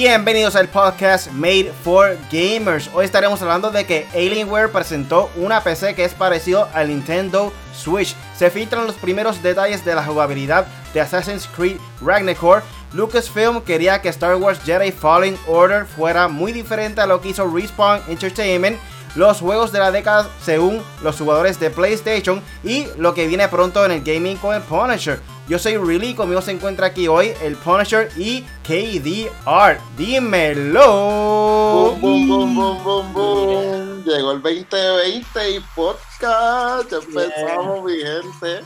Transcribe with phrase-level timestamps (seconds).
[0.00, 2.88] Bienvenidos al podcast Made for Gamers.
[2.94, 8.16] Hoy estaremos hablando de que Alienware presentó una PC que es parecido al Nintendo Switch.
[8.34, 12.62] Se filtran los primeros detalles de la jugabilidad de Assassin's Creed Ragnarok.
[12.94, 17.46] Lucasfilm quería que Star Wars Jedi Fallen Order fuera muy diferente a lo que hizo
[17.46, 18.78] Respawn Entertainment
[19.16, 23.84] los juegos de la década según los jugadores de PlayStation y lo que viene pronto
[23.84, 25.20] en el gaming con el Punisher.
[25.50, 29.80] Yo soy Really, conmigo se encuentra aquí hoy el Punisher y KDR.
[29.96, 31.96] Dímelo.
[31.98, 36.88] Boom, boom, boom, boom, boom, Llegó el 2020 y podcast.
[36.88, 38.64] Ya empezamos, mi gente.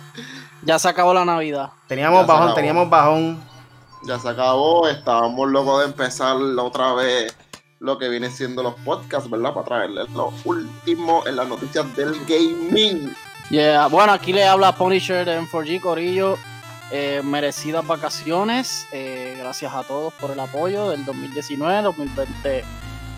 [0.60, 1.70] Ya se acabó la Navidad.
[1.88, 3.42] Teníamos bajón, teníamos bajón.
[4.06, 4.86] Ya se acabó.
[4.86, 7.34] Estábamos locos de empezar otra vez
[7.80, 9.54] lo que viene siendo los podcasts, ¿verdad?
[9.54, 13.16] Para traerles lo último en las noticias del gaming.
[13.48, 16.36] Yeah, bueno, aquí le habla Punisher de M4G Corillo.
[16.96, 18.86] Eh, merecidas vacaciones.
[18.92, 22.64] Eh, gracias a todos por el apoyo del 2019, 2020.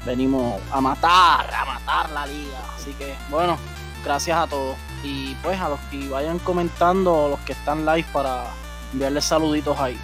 [0.06, 2.56] Venimos a matar, a matar la liga.
[2.74, 3.58] Así que, bueno,
[4.02, 4.78] gracias a todos.
[5.02, 8.44] Y pues a los que vayan comentando, los que están live para
[8.94, 10.00] enviarles saluditos ahí.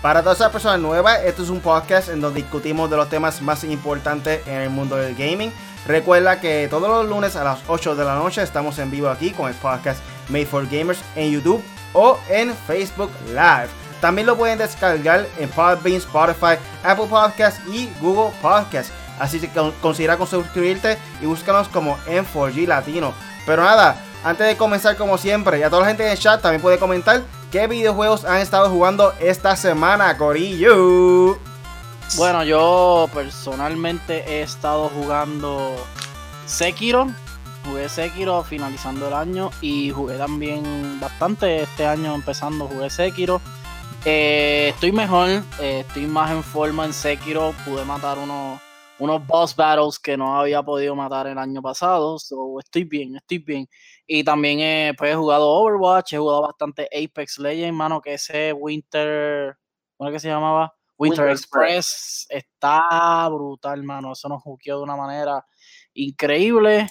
[0.00, 3.42] Para todas esas personas nuevas, esto es un podcast en donde discutimos de los temas
[3.42, 5.52] más importantes en el mundo del gaming.
[5.88, 9.32] Recuerda que todos los lunes a las 8 de la noche estamos en vivo aquí
[9.32, 13.68] con el podcast Made for Gamers en YouTube o en Facebook Live.
[14.00, 18.92] También lo pueden descargar en Podbean, Spotify, Apple Podcasts y Google Podcasts.
[19.18, 19.48] Así que
[19.80, 23.14] considera suscribirte y búscanos como M4G Latino.
[23.46, 26.40] Pero nada, antes de comenzar como siempre, y a toda la gente en el chat
[26.40, 31.38] también puede comentar qué videojuegos han estado jugando esta semana, Corillo.
[32.16, 35.76] Bueno, yo personalmente he estado jugando
[36.46, 37.08] Sekiro,
[37.64, 43.40] Jugué Sekiro finalizando el año y jugué también bastante este año empezando, jugué Sekiro.
[44.04, 45.28] Eh, estoy mejor,
[45.60, 48.60] eh, estoy más en forma en Sekiro, pude matar unos,
[48.98, 52.16] unos boss battles que no había podido matar el año pasado,
[52.58, 53.68] estoy bien, estoy bien.
[54.06, 58.52] Y también eh, pues, he jugado Overwatch, he jugado bastante Apex Legends, mano, que ese
[58.52, 59.56] Winter,
[59.96, 60.74] ¿cómo es que se llamaba?
[60.98, 62.26] Winter, Express.
[62.28, 65.46] está brutal, mano, eso nos juqueó de una manera
[65.94, 66.88] increíble.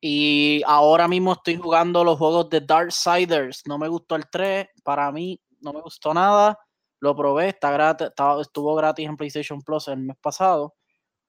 [0.00, 3.62] Y ahora mismo estoy jugando los juegos de Darksiders.
[3.66, 6.58] No me gustó el 3, para mí no me gustó nada.
[7.00, 8.08] Lo probé, está gratis,
[8.40, 10.74] estuvo gratis en PlayStation Plus el mes pasado.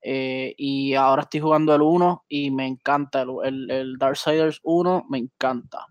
[0.03, 3.21] Eh, y ahora estoy jugando el 1 y me encanta.
[3.21, 5.85] El, el, Darksiders 1 me encanta.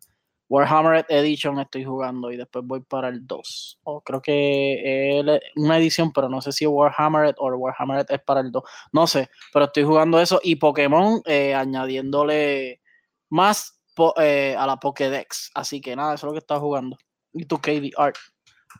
[0.50, 3.78] Warhammer Edition estoy jugando y después voy para el 2.
[3.84, 5.24] O creo que es
[5.54, 8.62] una edición, pero no sé si Warhammer o Warhammer es para el 2.
[8.92, 10.40] No sé, pero estoy jugando eso.
[10.42, 12.80] Y Pokémon eh, añadiéndole
[13.28, 13.80] más
[14.16, 15.52] eh, a la Pokédex.
[15.54, 16.98] Así que nada, eso es lo que estaba jugando.
[17.32, 18.16] ¿Y tú, KD Art?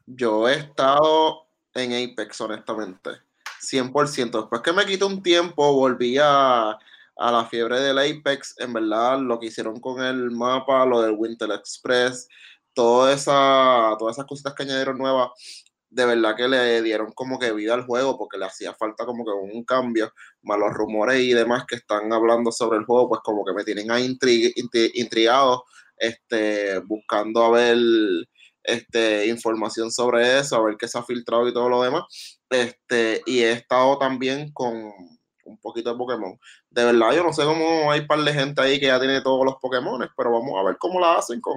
[0.06, 3.10] Yo he estado en Apex, honestamente.
[3.62, 4.40] 100%.
[4.40, 6.76] Después que me quité un tiempo, volví a
[7.20, 11.14] a la fiebre del Apex, en verdad, lo que hicieron con el mapa, lo del
[11.18, 12.26] Winter Express,
[12.72, 15.28] toda esa, todas esas cositas que añadieron nuevas,
[15.90, 19.24] de verdad que le dieron como que vida al juego, porque le hacía falta como
[19.26, 20.10] que un cambio,
[20.42, 23.64] más los rumores y demás que están hablando sobre el juego, pues como que me
[23.64, 24.16] tienen ahí
[24.94, 25.64] intrigado,
[25.98, 27.76] este, buscando a ver
[28.62, 32.04] este, información sobre eso, a ver qué se ha filtrado y todo lo demás.
[32.48, 35.19] Este, y he estado también con
[35.50, 36.38] un poquito de Pokémon.
[36.70, 39.20] De verdad, yo no sé cómo hay un par de gente ahí que ya tiene
[39.20, 41.56] todos los Pokémon, pero vamos a ver cómo la hacen con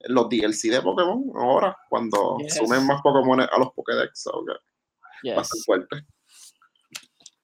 [0.00, 4.26] los DLC de Pokémon ahora, cuando sumen más Pokémon a los Pokédex.
[4.26, 5.34] Okay.
[5.34, 5.96] Va a ser fuerte.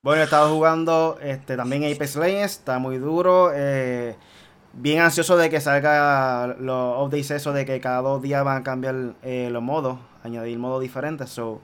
[0.02, 3.52] Bueno, he estado jugando este, también Apex Legends, está muy duro.
[3.54, 4.16] Eh,
[4.72, 8.64] bien ansioso de que salga los updates, eso de que cada dos días van a
[8.64, 11.30] cambiar eh, los modos, añadir modos diferentes.
[11.30, 11.60] So,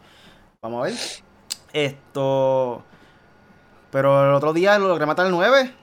[0.62, 0.94] vamos a ver.
[1.72, 2.84] Esto.
[3.90, 5.74] Pero el otro día lo logré matar el 9.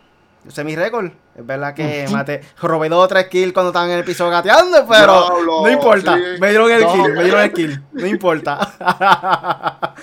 [0.47, 1.11] Ese es mi récord.
[1.35, 4.85] Es verdad que maté, robé dos o tres kills cuando estaban en el piso gateando,
[4.87, 6.15] pero no, importa.
[6.39, 7.83] Me dieron el kill, me dieron el kill.
[7.93, 8.73] No importa.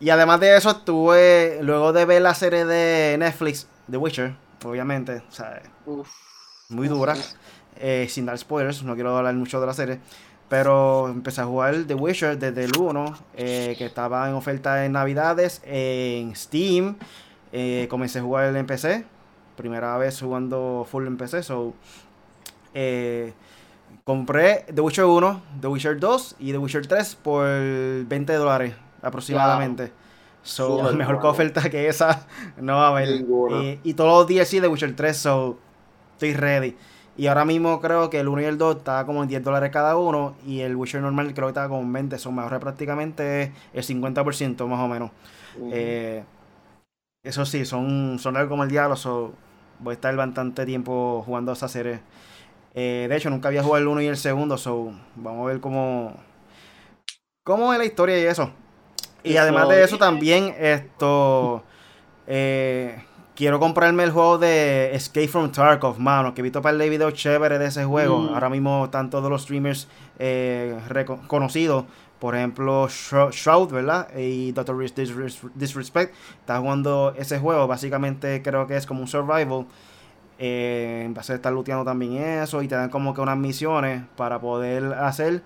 [0.00, 5.22] y además de eso, estuve, luego de ver la serie de Netflix, The Witcher, obviamente,
[5.28, 5.60] o sea,
[6.68, 7.14] muy dura.
[7.76, 10.00] Eh, sin dar spoilers, no quiero hablar mucho de la serie.
[10.54, 14.92] Pero empecé a jugar The Witcher desde el 1, eh, que estaba en oferta en
[14.92, 16.94] Navidades, en Steam.
[17.52, 19.04] Eh, comencé a jugar en PC,
[19.56, 21.42] primera vez jugando full en PC.
[21.42, 21.74] So,
[22.72, 23.32] eh,
[24.04, 29.90] compré The Witcher 1, The Witcher 2 y The Witcher 3 por 20 dólares aproximadamente.
[30.44, 32.28] So, mejor que oferta que esa
[32.58, 33.08] no va a haber.
[33.08, 35.58] Y, y, todos los días sí The Witcher 3, so
[36.12, 36.76] estoy ready.
[37.16, 39.70] Y ahora mismo creo que el 1 y el 2 está como en 10 dólares
[39.70, 40.34] cada uno.
[40.46, 42.18] Y el Witcher normal creo que está como en 20.
[42.18, 45.10] Son mejores prácticamente el 50% más o menos.
[45.72, 46.24] Eh,
[47.22, 48.96] eso sí, son, son algo como el diablo.
[49.78, 52.00] voy a estar bastante tiempo jugando esa serie.
[52.74, 54.58] Eh, de hecho, nunca había jugado el 1 y el segundo.
[54.58, 56.16] So, vamos a ver cómo,
[57.44, 58.50] cómo es la historia y eso.
[59.22, 61.62] Y además de eso, también esto.
[62.26, 62.98] Eh,
[63.34, 66.34] quiero comprarme el juego de Escape from Tarkov, mano.
[66.34, 68.18] Que he visto para el video chévere de ese juego.
[68.18, 68.34] Mm.
[68.34, 69.88] Ahora mismo están todos los streamers
[70.18, 71.84] eh, reconocidos.
[72.18, 74.08] Por ejemplo, Shroud, ¿verdad?
[74.16, 74.78] Y Dr.
[75.54, 76.14] Disrespect.
[76.40, 77.66] Está jugando ese juego.
[77.66, 79.66] Básicamente creo que es como un survival.
[80.38, 82.62] Eh, vas a estar looteando también eso.
[82.62, 85.42] Y te dan como que unas misiones para poder hacer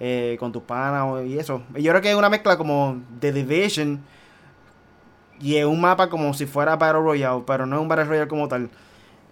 [0.00, 1.62] eh, con tus panas y eso.
[1.74, 4.00] Yo creo que es una mezcla como de Division
[5.42, 8.28] y es un mapa como si fuera Battle Royale, pero no es un Battle Royale
[8.28, 8.70] como tal.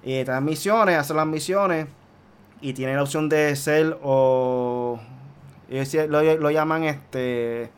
[0.03, 1.87] Y te dan misiones, hacer las misiones
[2.61, 4.99] y tiene la opción de ser o
[6.09, 7.71] lo, lo llaman este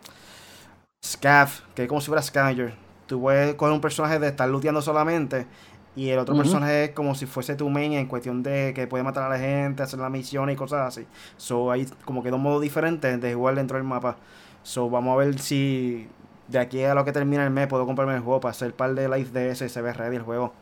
[1.05, 2.75] Scav, que es como si fuera Scavenger.
[3.06, 5.46] Tú puedes coger un personaje de estar looteando solamente
[5.94, 9.05] y el otro personaje es como si fuese tu main en cuestión de que puede
[9.05, 11.06] matar a la gente, hacer las misiones y cosas así.
[11.37, 14.17] So hay como que dos modos diferentes de jugar dentro del mapa.
[14.62, 16.08] So vamos a ver si
[16.49, 18.75] de aquí a lo que termina el mes puedo comprarme el juego para hacer un
[18.75, 20.53] par de live de ese y se ve ready el juego.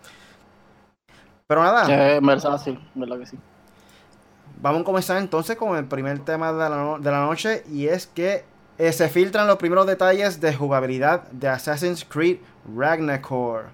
[1.46, 1.84] Pero nada.
[2.58, 3.38] sí, verdad que sí.
[4.62, 8.06] Vamos a comenzar entonces con el primer tema de la, de la noche y es
[8.06, 8.44] que
[8.78, 12.38] eh, se filtran los primeros detalles de jugabilidad de Assassin's Creed
[12.76, 13.64] Ragnarok.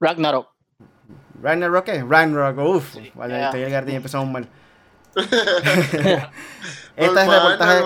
[0.00, 0.48] Ragnarok.
[1.42, 2.04] Ragnarok, ¿qué?
[2.04, 2.96] Ragnarok, uff.
[3.14, 3.44] vale, yeah.
[3.46, 4.48] estoy el jardín empezamos mal.
[6.96, 7.82] Esta es reportaje.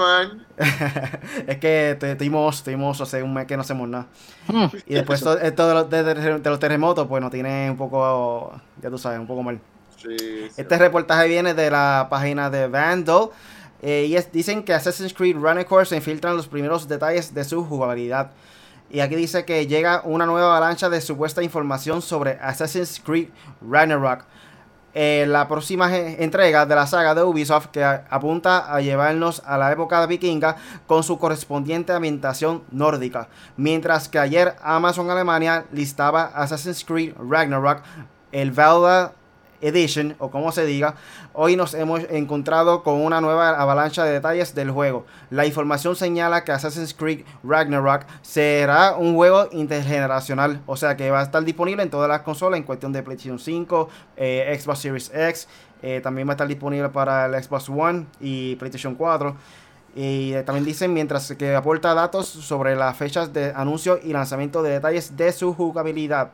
[1.47, 4.06] es que estuvimos, estuvimos hace un mes que no hacemos nada.
[4.49, 4.67] Hmm.
[4.87, 5.37] y después esto,
[5.69, 9.43] de, los, de, los, terremotos, pues nos tiene un poco, ya tú sabes, un poco
[9.43, 9.61] mal.
[10.56, 13.31] este reportaje viene de la página de Vandal.
[13.82, 15.37] Eh, y dicen que Assassin's Creed
[15.69, 18.31] Course se infiltran los primeros detalles de su jugabilidad.
[18.91, 23.29] Y aquí dice que llega una nueva avalancha de supuesta información sobre Assassin's Creed
[23.61, 24.25] Ragnarok
[24.96, 30.06] la próxima entrega de la saga de Ubisoft que apunta a llevarnos a la época
[30.06, 30.56] vikinga
[30.87, 33.28] con su correspondiente ambientación nórdica.
[33.58, 37.82] Mientras que ayer Amazon Alemania listaba Assassin's Creed Ragnarok,
[38.32, 39.12] el Valhalla
[39.67, 40.95] Edition, o como se diga,
[41.33, 45.07] hoy nos hemos encontrado con una nueva avalancha de detalles del juego.
[45.31, 51.21] La información señala que Assassin's Creed Ragnarok será un juego intergeneracional, o sea que va
[51.21, 55.11] a estar disponible en todas las consolas en cuestión de PlayStation 5, eh, Xbox Series
[55.15, 55.49] X,
[55.83, 59.37] eh, también va a estar disponible para el Xbox One y PlayStation 4.
[59.99, 64.71] Y también dicen, mientras que aporta datos sobre las fechas de anuncio y lanzamiento de
[64.73, 66.33] detalles de su jugabilidad.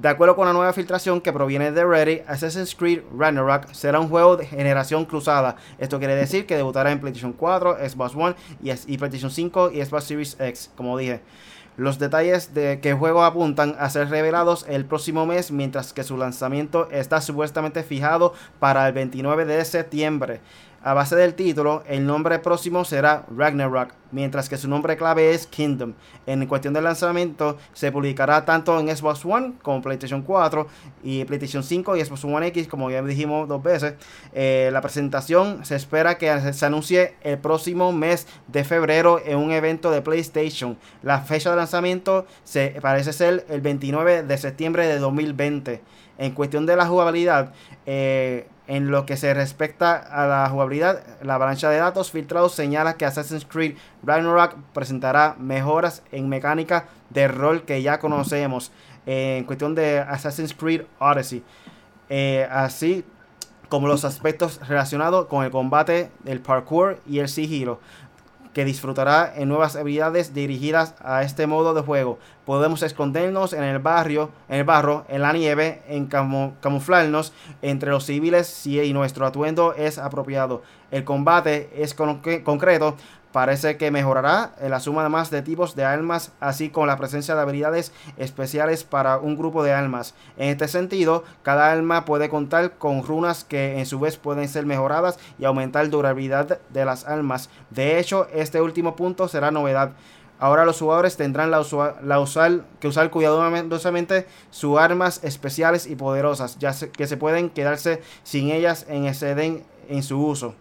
[0.00, 4.08] De acuerdo con la nueva filtración que proviene de Reddit, Assassin's Creed Ragnarok será un
[4.08, 5.54] juego de generación cruzada.
[5.78, 10.04] Esto quiere decir que debutará en PlayStation 4, Xbox One y, PlayStation 5 y Xbox
[10.04, 11.20] Series X, como dije.
[11.76, 16.16] Los detalles de que juego apuntan a ser revelados el próximo mes, mientras que su
[16.16, 20.40] lanzamiento está supuestamente fijado para el 29 de septiembre.
[20.86, 25.46] A base del título, el nombre próximo será Ragnarok, mientras que su nombre clave es
[25.46, 25.94] Kingdom.
[26.26, 30.66] En cuestión de lanzamiento, se publicará tanto en Xbox One como PlayStation 4
[31.02, 33.94] y PlayStation 5 y Xbox One X, como ya dijimos dos veces.
[34.34, 39.52] Eh, la presentación se espera que se anuncie el próximo mes de febrero en un
[39.52, 40.76] evento de PlayStation.
[41.02, 45.80] La fecha de lanzamiento se parece ser el 29 de septiembre de 2020.
[46.18, 47.54] En cuestión de la jugabilidad,
[47.86, 52.94] eh, en lo que se respecta a la jugabilidad, la avalancha de datos filtrados señala
[52.94, 58.72] que Assassin's Creed Ragnarok presentará mejoras en mecánica de rol que ya conocemos
[59.06, 61.44] en cuestión de Assassin's Creed Odyssey.
[62.08, 63.04] Eh, así
[63.68, 67.80] como los aspectos relacionados con el combate, el parkour y el sigilo
[68.54, 72.18] que disfrutará en nuevas habilidades dirigidas a este modo de juego.
[72.46, 78.06] Podemos escondernos en el barrio, en el barro, en la nieve, en camuflarnos entre los
[78.06, 80.62] civiles si nuestro atuendo es apropiado.
[80.90, 82.96] El combate es concreto,
[83.34, 87.34] Parece que mejorará la suma de más de tipos de almas, así como la presencia
[87.34, 90.14] de habilidades especiales para un grupo de almas.
[90.36, 94.66] En este sentido, cada alma puede contar con runas que en su vez pueden ser
[94.66, 97.50] mejoradas y aumentar durabilidad de las almas.
[97.70, 99.94] De hecho, este último punto será novedad.
[100.38, 101.64] Ahora los jugadores tendrán la,
[102.78, 108.86] que usar cuidadosamente sus armas especiales y poderosas, ya que se pueden quedarse sin ellas
[108.88, 110.54] en exceden en su uso.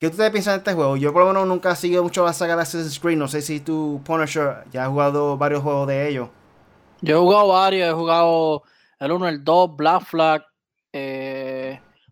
[0.00, 0.96] ¿Qué tú te piensas de este juego?
[0.96, 3.18] Yo por lo menos nunca he seguido mucho la saga de Assassin's Creed.
[3.18, 6.28] No sé si tú, Punisher, ya has jugado varios juegos de ellos.
[7.00, 7.90] Yo he jugado varios.
[7.90, 8.62] He jugado
[9.00, 10.44] el 1, el 2, Black Flag.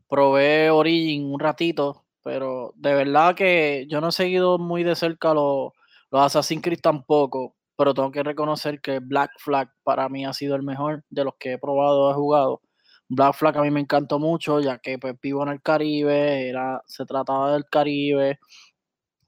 [0.08, 5.32] probé Origin un ratito, pero de verdad que yo no he seguido muy de cerca
[5.32, 5.72] los,
[6.10, 10.56] los Assassin's Creed tampoco, pero tengo que reconocer que Black Flag para mí ha sido
[10.56, 12.62] el mejor de los que he probado, he jugado.
[13.08, 16.82] Black Flag a mí me encantó mucho, ya que pues, vivo en el Caribe, era,
[16.86, 18.38] se trataba del Caribe,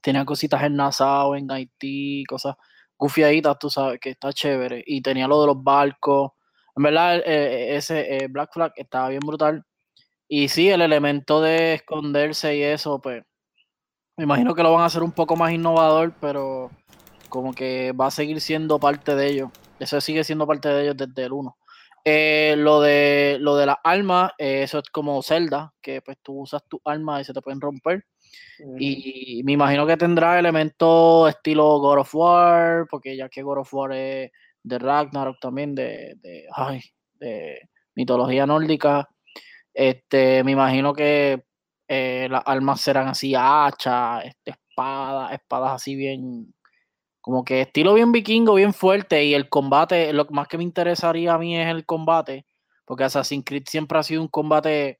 [0.01, 2.55] tenía cositas en Nassau, en Haití, cosas
[2.97, 4.83] gufiaditas, tú sabes, que está chévere.
[4.85, 6.31] Y tenía lo de los barcos.
[6.75, 9.65] En verdad, eh, eh, ese eh, Black Flag estaba bien brutal.
[10.27, 13.23] Y sí, el elemento de esconderse y eso, pues,
[14.17, 16.71] me imagino que lo van a hacer un poco más innovador, pero
[17.29, 19.49] como que va a seguir siendo parte de ellos.
[19.79, 21.57] Eso sigue siendo parte de ellos desde el 1.
[22.57, 26.79] Lo de lo de las armas, eso es como Zelda, que pues tú usas tus
[26.85, 28.05] armas y se te pueden romper.
[28.77, 33.73] Y me imagino que tendrá elementos estilo God of War, porque ya que God of
[33.73, 34.31] War es
[34.63, 36.45] de Ragnarok también, de, de,
[37.19, 39.07] de mitología nórdica.
[39.73, 41.43] Este, me imagino que
[41.87, 46.53] eh, las armas serán así, hacha, este, espadas, espadas así bien,
[47.21, 49.25] como que estilo bien vikingo, bien fuerte.
[49.25, 52.45] Y el combate, lo más que me interesaría a mí es el combate,
[52.85, 54.99] porque Assassin's Creed siempre ha sido un combate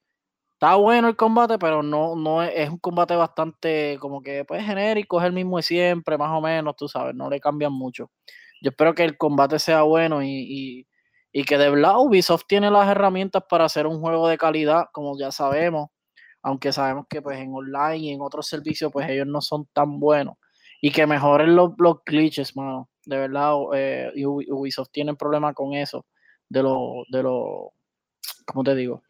[0.60, 5.18] Está bueno el combate, pero no, no es, un combate bastante como que pues genérico,
[5.18, 8.10] es el mismo de siempre, más o menos, tú sabes, no le cambian mucho.
[8.60, 10.86] Yo espero que el combate sea bueno y,
[11.46, 15.32] que de verdad Ubisoft tiene las herramientas para hacer un juego de calidad, como ya
[15.32, 15.88] sabemos,
[16.42, 19.98] aunque sabemos que pues en online y en otros servicios pues ellos no son tan
[19.98, 20.34] buenos.
[20.80, 22.88] Y que mejoren los, los glitches, mano.
[23.04, 26.06] De verdad, eh, Ubisoft tiene problema con eso,
[26.48, 27.72] de lo, de lo,
[28.46, 29.02] ¿cómo te digo?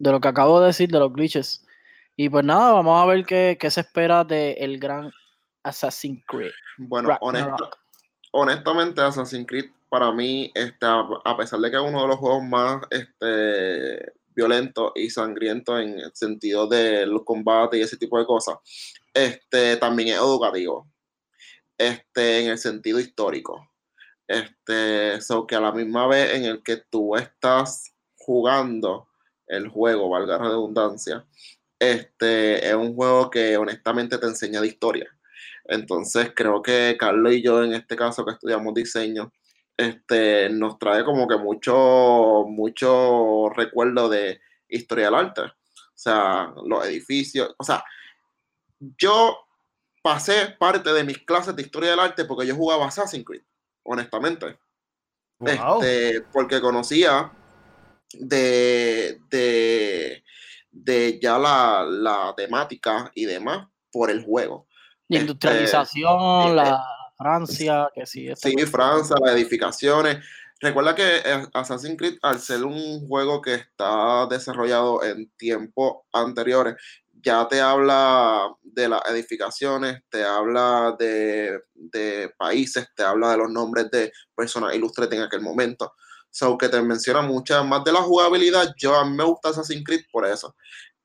[0.00, 1.64] de lo que acabo de decir, de los glitches.
[2.16, 5.12] Y pues nada, vamos a ver qué, se espera del el gran
[5.62, 6.50] Assassin's Creed.
[6.78, 7.16] Bueno,
[8.32, 12.42] honestamente, Assassin's Creed para mí, este, a pesar de que es uno de los juegos
[12.44, 18.56] más este, violentos y sangrientos en el sentido del combate y ese tipo de cosas,
[19.14, 20.90] este, también es educativo.
[21.78, 23.66] Este, en el sentido histórico.
[24.28, 29.08] Este, so que a la misma vez en el que tú estás jugando
[29.46, 31.26] el juego, valga la redundancia,
[31.78, 35.08] este, es un juego que honestamente te enseña de historia.
[35.64, 39.32] Entonces creo que Carlos y yo en este caso que estudiamos diseño,
[39.76, 45.42] este, nos trae como que mucho, mucho recuerdo de historia del arte.
[45.42, 45.52] O
[45.94, 47.54] sea, los edificios.
[47.58, 47.82] O sea,
[48.80, 49.38] yo
[50.02, 53.42] pasé parte de mis clases de historia del arte porque yo jugaba Assassin's Creed,
[53.82, 54.58] honestamente.
[55.40, 57.32] Este, porque conocía
[58.12, 64.66] de, de, ya la, temática y demás por el juego.
[65.08, 68.28] La este, industrialización, la eh, Francia, que sí.
[68.36, 70.18] Sí, Francia, las edificaciones.
[70.60, 76.76] Recuerda que eh, Assassin's Creed, al ser un juego que está desarrollado en tiempos anteriores,
[77.22, 83.50] ya te habla de las edificaciones, te habla de, de países, te habla de los
[83.50, 85.94] nombres de personas ilustres en aquel momento.
[86.30, 88.72] So que te menciona muchas más de la jugabilidad.
[88.76, 90.54] Yo a mí me gusta Assassin's Creed por eso.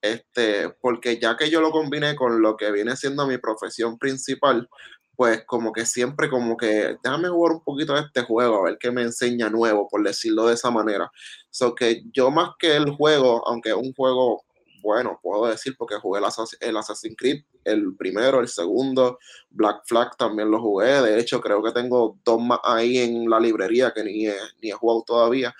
[0.01, 4.69] Este, porque ya que yo lo combiné con lo que viene siendo mi profesión principal,
[5.15, 8.77] pues como que siempre como que déjame jugar un poquito de este juego, a ver
[8.79, 11.10] qué me enseña nuevo, por decirlo de esa manera.
[11.50, 14.44] So que yo más que el juego, aunque es un juego
[14.86, 19.18] bueno, puedo decir porque jugué el, Assassin's Creed, el primero, el segundo,
[19.50, 23.39] Black Flag también lo jugué, de hecho creo que tengo dos más ahí en la
[23.39, 25.56] librería que ni he, ni he jugado todavía,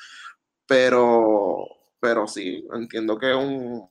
[0.68, 1.58] pero,
[2.00, 3.90] pero sí, entiendo que es un,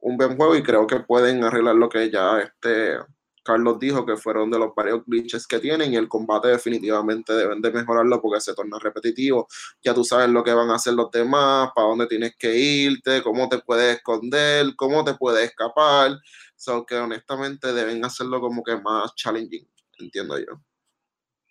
[0.00, 2.98] un buen juego y creo que pueden arreglar lo que ya este
[3.44, 7.60] Carlos dijo que fueron de los varios glitches que tienen y el combate definitivamente deben
[7.60, 9.46] de mejorarlo porque se torna repetitivo.
[9.82, 13.22] Ya tú sabes lo que van a hacer los demás, para dónde tienes que irte,
[13.22, 16.18] cómo te puedes esconder, cómo te puedes escapar.
[16.56, 20.60] So que honestamente deben hacerlo como que más challenging, entiendo yo.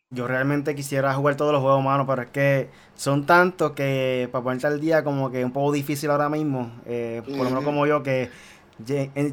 [0.09, 4.43] Yo realmente quisiera jugar todos los juegos, humanos, pero es que son tantos que para
[4.43, 6.71] ponerte al día como que es un poco difícil ahora mismo.
[6.85, 8.29] Eh, por lo menos como yo que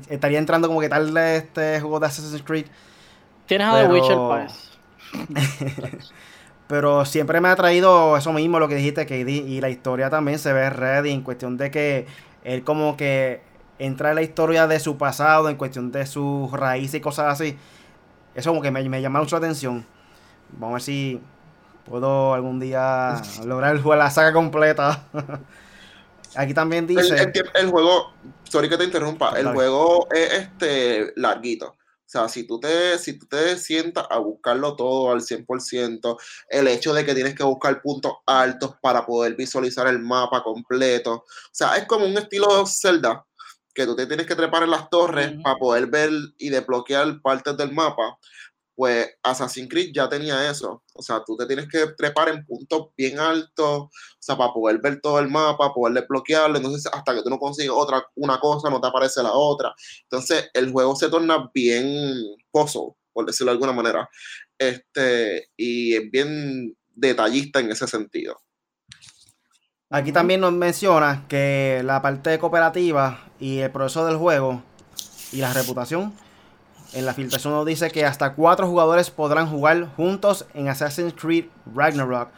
[0.08, 2.66] estaría entrando como que tal este juego de Assassin's Creed.
[3.46, 4.78] Tienes a The Witcher pues.
[6.70, 9.28] pero siempre me ha traído eso mismo, lo que dijiste, KD.
[9.28, 12.06] Y la historia también se ve ready en cuestión de que
[12.44, 13.42] él como que
[13.80, 17.56] entra en la historia de su pasado, en cuestión de sus raíces y cosas así.
[18.34, 19.84] Eso como que me, me llama mucho la atención.
[20.52, 21.20] Vamos a ver si
[21.86, 25.06] puedo algún día lograr jugar la saga completa.
[26.36, 27.32] Aquí también dice.
[27.54, 28.12] El, juego,
[28.44, 31.66] sorry que te interrumpa, el juego es este larguito.
[31.68, 36.18] O sea, si tú, te, si tú te sientas a buscarlo todo al 100%,
[36.48, 41.12] el hecho de que tienes que buscar puntos altos para poder visualizar el mapa completo.
[41.14, 43.24] O sea, es como un estilo Zelda,
[43.72, 47.56] que tú te tienes que trepar en las torres para poder ver y desbloquear partes
[47.56, 48.18] del mapa,
[48.80, 50.82] pues Assassin's Creed ya tenía eso.
[50.94, 54.80] O sea, tú te tienes que trepar en puntos bien altos, o sea, para poder
[54.80, 56.56] ver todo el mapa, poder desbloquearlo.
[56.56, 59.74] Entonces, hasta que tú no consigues otra, una cosa, no te aparece la otra.
[60.04, 64.08] Entonces, el juego se torna bien puzzle, por decirlo de alguna manera.
[64.56, 68.40] Este, y es bien detallista en ese sentido.
[69.90, 74.62] Aquí también nos menciona que la parte cooperativa y el proceso del juego
[75.32, 76.14] y la reputación.
[76.92, 81.44] En la filtración nos dice que hasta cuatro jugadores podrán jugar juntos en Assassin's Creed
[81.72, 82.30] Ragnarok,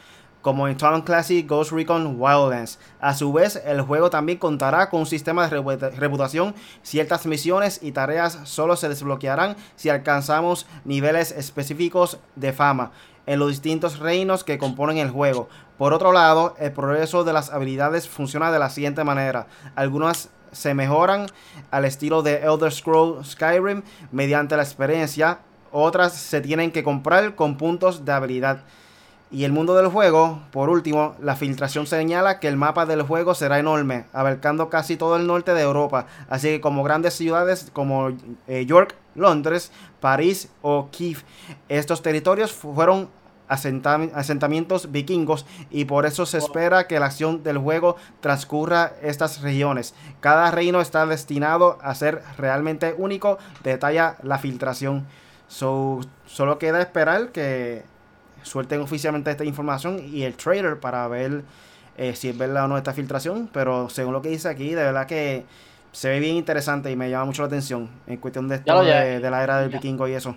[0.43, 2.79] como en Talon Classic Ghost Recon Wildlands.
[3.01, 6.55] A su vez, el juego también contará con un sistema de reputa- reputación.
[6.83, 12.91] Ciertas misiones y tareas solo se desbloquearán si alcanzamos niveles específicos de fama
[13.25, 15.49] en los distintos reinos que componen el juego.
[15.79, 19.47] Por otro lado, el progreso de las habilidades funciona de la siguiente manera.
[19.77, 21.27] Algunas se mejoran
[21.71, 23.83] al estilo de Elder Scrolls Skyrim
[24.13, 25.39] mediante la experiencia,
[25.73, 28.63] otras se tienen que comprar con puntos de habilidad.
[29.31, 33.35] Y el mundo del juego, por último, la filtración señala que el mapa del juego
[33.35, 38.11] será enorme, abarcando casi todo el norte de Europa, así que como grandes ciudades como
[38.47, 41.23] eh, York, Londres, París o Kiev.
[41.71, 43.09] Estos territorios fu- fueron
[43.53, 49.43] asenta- asentamientos vikingos y por eso se espera que la acción del juego transcurra estas
[49.43, 49.95] regiones.
[50.21, 55.07] Cada reino está destinado a ser realmente único, detalla la filtración.
[55.49, 57.83] So, solo queda esperar que
[58.43, 61.43] suelten oficialmente esta información y el trailer para ver
[61.99, 63.51] eh, si es verdad o no esta filtración.
[63.53, 65.45] Pero según lo que dice aquí, de verdad que
[65.93, 69.21] se ve bien interesante y me llama mucho la atención en cuestión de, esto de,
[69.21, 69.77] de la era del ya.
[69.77, 70.35] vikingo y eso.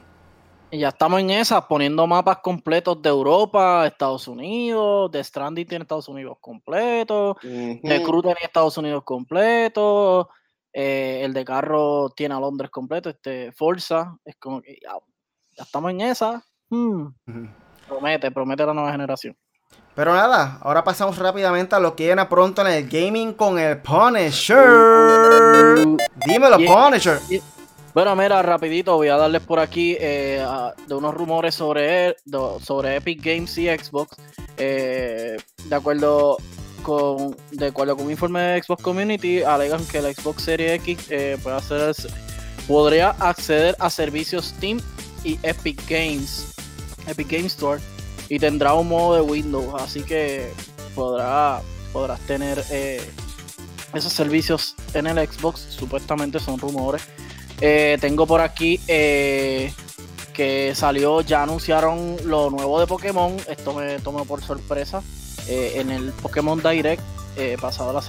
[0.71, 5.83] Y ya estamos en esa, poniendo mapas completos de Europa, Estados Unidos, de Stranding tiene
[5.83, 8.03] Estados Unidos completo, de Ujú.
[8.03, 10.29] Crew tiene Estados Unidos completo,
[10.73, 14.93] eh, el de carro tiene a Londres completo, este Forza, es como que ya,
[15.55, 16.43] ya estamos en esa.
[16.69, 17.07] Hmm,
[17.87, 19.37] promete, promete la nueva generación.
[19.93, 23.81] Pero nada, ahora pasamos rápidamente a lo que viene pronto en el gaming con el
[23.81, 24.57] Punisher.
[26.27, 27.19] Dímelo, Y- Punisher.
[27.95, 30.45] Bueno, mira, rapidito, voy a darles por aquí eh,
[30.85, 32.17] de unos rumores sobre,
[32.61, 34.17] sobre Epic Games y Xbox.
[34.57, 36.35] Eh, de acuerdo
[36.83, 41.07] con de acuerdo con un informe de Xbox Community, alegan que el Xbox Series X
[41.09, 41.95] eh, puede hacer,
[42.67, 44.81] podría acceder a servicios Steam
[45.23, 46.53] y Epic Games,
[47.07, 47.81] Epic Games Store,
[48.27, 50.51] y tendrá un modo de Windows, así que
[50.95, 51.61] podrá,
[51.93, 52.59] podrás tener
[53.93, 57.07] esos servicios en el Xbox, supuestamente son rumores.
[57.61, 59.73] Eh, tengo por aquí eh,
[60.33, 63.37] que salió, ya anunciaron lo nuevo de Pokémon.
[63.47, 65.01] Esto me tomó por sorpresa.
[65.47, 67.01] eh, en el Pokémon Direct,
[67.61, 68.01] pasado la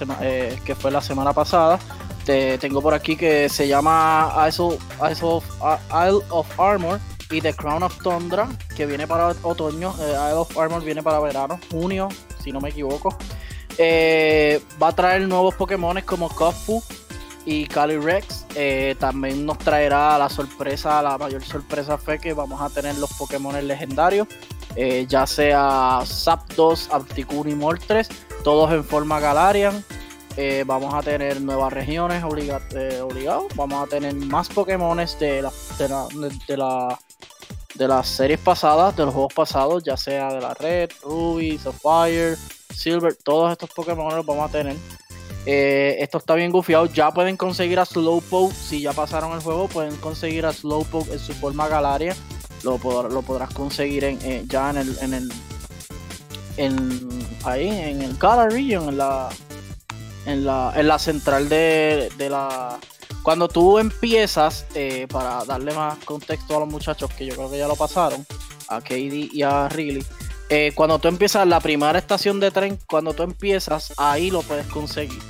[0.65, 1.79] que fue la semana pasada.
[2.25, 4.77] Te- tengo por aquí que se llama Isle,
[5.21, 5.45] of,
[5.91, 9.93] Isle of Armor y The Crown of Tundra, que viene para otoño.
[9.99, 12.09] Isle of Armor viene para verano, junio,
[12.43, 13.15] si no me equivoco.
[14.81, 16.83] Va a traer nuevos Pokémon como Kofu
[17.45, 18.36] y Calyrex.
[18.59, 23.13] Eh, también nos traerá la sorpresa, la mayor sorpresa fue que vamos a tener los
[23.13, 24.27] Pokémon legendarios,
[24.75, 28.09] eh, ya sea Zapdos, Articuno y Moltres,
[28.43, 29.83] todos en forma Galarian.
[30.37, 32.61] Eh, vamos a tener nuevas regiones obliga-
[33.03, 33.45] obligados.
[33.55, 35.51] Vamos a tener más Pokémon de, la,
[36.47, 36.99] de la-
[37.75, 42.35] de las series pasadas, de los juegos pasados, ya sea de la Red, Ruby, Sapphire,
[42.73, 44.75] Silver, todos estos Pokémon los vamos a tener.
[45.49, 46.87] Eh, esto está bien gufiado.
[46.87, 48.53] Ya pueden conseguir a Slowpoke.
[48.53, 52.13] Si ya pasaron el juego, pueden conseguir a Slowpoke en su forma Galaria.
[52.63, 52.77] Lo,
[53.09, 55.33] lo podrás conseguir en, eh, ya en el, en el.
[56.57, 57.09] En,
[57.45, 59.29] ahí, en el Galar Region, en la.
[60.25, 62.77] En la, en la central de, de la.
[63.23, 67.57] Cuando tú empiezas, eh, para darle más contexto a los muchachos que yo creo que
[67.57, 68.25] ya lo pasaron,
[68.67, 70.05] a KD y a Riley,
[70.49, 74.67] eh, cuando tú empiezas la primera estación de tren, cuando tú empiezas, ahí lo puedes
[74.67, 75.21] conseguir.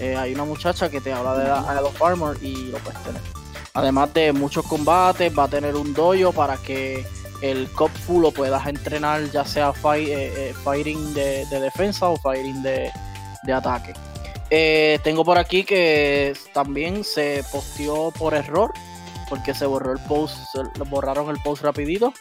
[0.00, 3.20] Eh, hay una muchacha que te habla de la Isle Armor y lo puedes tener.
[3.74, 7.06] Además de muchos combates, va a tener un dojo para que
[7.40, 12.16] el Kopfu lo puedas entrenar, ya sea fight- eh, eh, fighting de, de defensa o
[12.16, 12.90] fighting de,
[13.44, 13.92] de ataque.
[15.02, 18.70] Tengo por aquí que también se posteó por error,
[19.28, 20.36] porque se borró el post,
[20.88, 22.12] borraron el post rapidito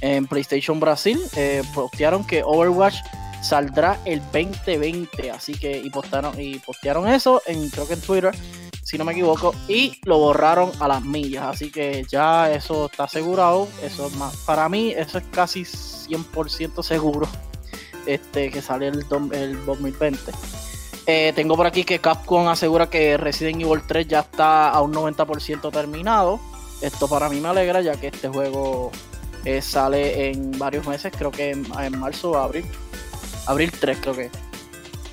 [0.00, 2.96] en PlayStation Brasil eh, postearon que Overwatch
[3.42, 8.34] saldrá el 2020 así que y postearon y postearon eso en creo que en Twitter
[8.82, 13.04] si no me equivoco y lo borraron a las millas así que ya eso está
[13.04, 17.28] asegurado eso es más para mí eso es casi 100% seguro
[18.06, 20.32] este que sale el 2020
[21.06, 24.92] Eh, tengo por aquí que Capcom asegura que Resident Evil 3 ya está a un
[24.94, 26.38] 90% terminado.
[26.80, 28.90] Esto para mí me alegra ya que este juego
[29.44, 32.64] eh, sale en varios meses, creo que en, marzo o abril.
[33.46, 34.30] Abril 3 creo que.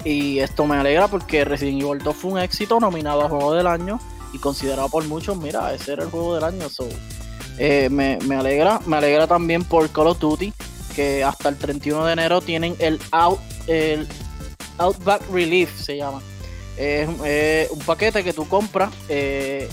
[0.04, 3.68] Y esto me alegra porque Resident Evil 2 fue un éxito, nominado a Juego del
[3.68, 4.00] Año
[4.34, 6.68] y considerado por muchos, mira, ese era el Juego del Año.
[7.58, 8.80] Eh, me, alegra.
[8.86, 10.54] Me alegra también por Call of Duty,
[10.96, 14.08] que hasta el 31 de enero tienen el, out, el
[14.78, 16.22] Outback Relief, se llama.
[16.78, 17.10] Es
[17.72, 19.68] un paquete que tú compras eh,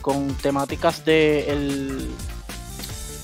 [0.00, 2.10] con temáticas de, el,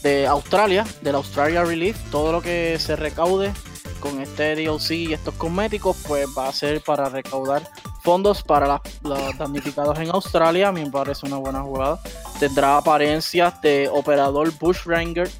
[0.02, 1.96] de Australia, del Australia Relief.
[2.10, 3.52] Todo lo que se recaude
[4.00, 7.62] con este DLC y estos cosméticos, pues va a ser para recaudar
[8.02, 10.68] fondos para los damnificados en Australia.
[10.68, 12.00] A mí me parece una buena jugada.
[12.38, 15.30] Tendrá apariencias de operador Bush Ranger,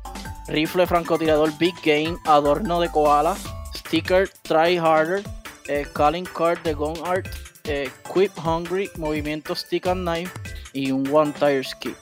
[0.47, 3.37] rifle francotirador Big Game, adorno de koala,
[3.75, 5.23] sticker Try Harder,
[5.69, 7.27] eh, calling card de Gun Art,
[7.65, 10.33] eh, Quip Hungry, movimiento Stick and Knife
[10.73, 11.95] y un One Tire Ski.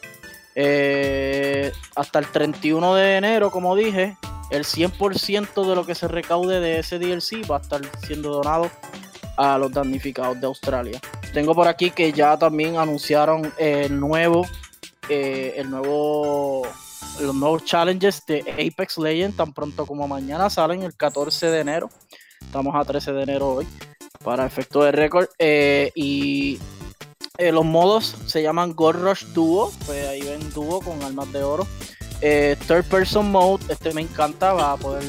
[0.55, 4.17] Eh, hasta el 31 de enero, como dije,
[4.51, 8.71] el 100% de lo que se recaude de ese DLC va a estar siendo donado
[9.37, 11.01] a los damnificados de Australia.
[11.33, 14.47] Tengo por aquí que ya también anunciaron el nuevo,
[15.09, 16.63] el nuevo
[17.21, 21.91] los nuevos challenges de Apex Legends tan pronto como mañana salen el 14 de enero.
[22.41, 23.67] Estamos a 13 de enero hoy
[24.23, 25.29] para efecto de récord.
[25.39, 26.59] Eh, y
[27.39, 29.73] eh, los modos se llaman Gold Rush Duo.
[29.87, 31.67] Pues ahí ven Duo con armas de oro.
[32.21, 34.53] Eh, third Person Mode, este me encanta.
[34.53, 35.05] Va a poder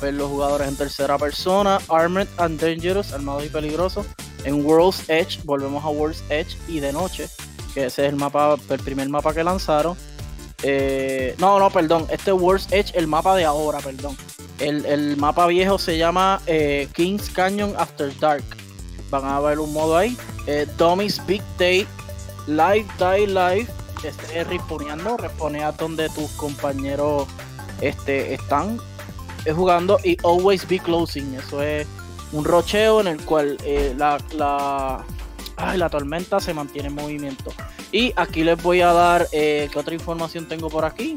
[0.00, 1.78] ver los jugadores en tercera persona.
[1.88, 4.04] Armored and Dangerous, armado y peligroso.
[4.44, 7.28] En World's Edge, volvemos a World's Edge y de noche,
[7.74, 9.96] que ese es el mapa, el primer mapa que lanzaron.
[11.38, 12.06] No, no, perdón.
[12.10, 14.16] Este World's Edge, el mapa de ahora, perdón.
[14.58, 18.44] El, mapa viejo se llama eh, Kings Canyon After Dark.
[19.10, 20.16] Van a ver un modo ahí.
[20.46, 20.66] Eh,
[21.26, 21.86] Big Day,
[22.46, 23.66] Live Die Live.
[24.04, 27.26] Este, responeando, responea donde tus compañeros
[27.80, 28.78] este, están
[29.54, 29.98] jugando.
[30.04, 31.34] Y Always Be Closing.
[31.34, 31.86] Eso es
[32.32, 33.56] un rocheo en el cual
[33.96, 35.04] la, la,
[35.76, 37.52] la tormenta se mantiene en movimiento.
[37.92, 41.16] Y aquí les voy a dar, eh, ¿qué otra información tengo por aquí?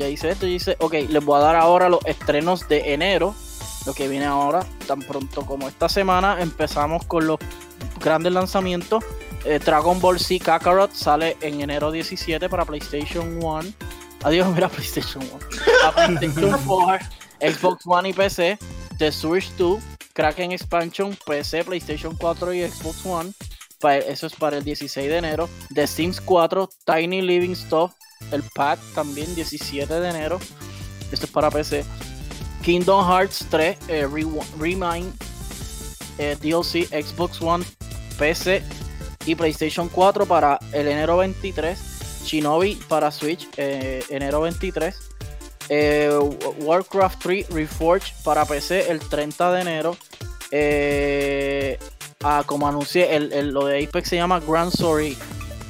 [0.00, 3.34] Ya hice esto, y dice, ok, les voy a dar ahora los estrenos de enero,
[3.84, 7.38] lo que viene ahora, tan pronto como esta semana, empezamos con los
[8.02, 9.04] grandes lanzamientos.
[9.44, 13.72] Eh, Dragon Ball Z Kakarot sale en enero 17 para PlayStation 1.
[14.22, 16.16] Adiós, mira PlayStation 1.
[16.16, 17.06] PlayStation 4,
[17.40, 18.58] Xbox One y PC.
[18.96, 19.78] The Switch 2,
[20.14, 23.32] Kraken Expansion, PC, PlayStation 4 y Xbox One
[23.88, 25.48] eso es para el 16 de enero.
[25.74, 27.92] The Sims 4, Tiny Living Stuff,
[28.32, 30.38] el pack también 17 de enero.
[31.10, 31.84] Esto es para PC.
[32.62, 34.06] Kingdom Hearts 3, eh,
[34.58, 35.14] Remind,
[36.18, 37.64] eh, DLC, Xbox One,
[38.18, 38.62] PC
[39.24, 41.78] y PlayStation 4 para el enero 23.
[42.24, 44.94] Shinobi para Switch, eh, enero 23.
[46.58, 49.96] Warcraft 3 Reforged para PC el 30 de enero.
[52.22, 55.16] Ah, como anuncié, el, lo de Apex se llama Grand Story,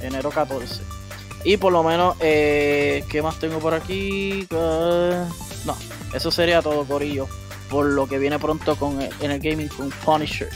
[0.03, 1.00] enero 14.
[1.45, 4.47] Y por lo menos, eh, ¿qué más tengo por aquí?
[4.51, 5.25] Uh,
[5.65, 5.77] no,
[6.13, 7.27] eso sería todo, Corillo.
[7.71, 10.51] Por lo que viene pronto con en el gaming con Punisher.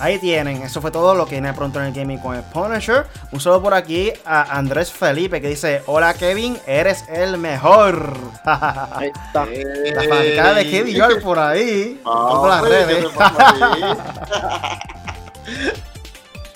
[0.00, 3.06] Ahí tienen, eso fue todo lo que viene pronto en el gaming con el Punisher.
[3.30, 8.12] Un saludo por aquí a Andrés Felipe que dice: Hola Kevin, eres el mejor.
[8.44, 9.46] Ahí está.
[9.46, 12.00] La fanática de Kevin York por ahí.
[12.02, 13.06] por las redes.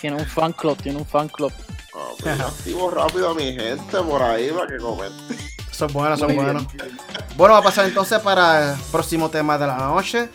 [0.01, 1.53] tiene un fan club, tiene un fan club.
[2.41, 5.37] Activo rápido a mi gente por ahí para que comente.
[5.71, 6.67] Son buenos, son buenos.
[7.37, 10.29] Bueno, va a pasar entonces para el próximo tema de la noche.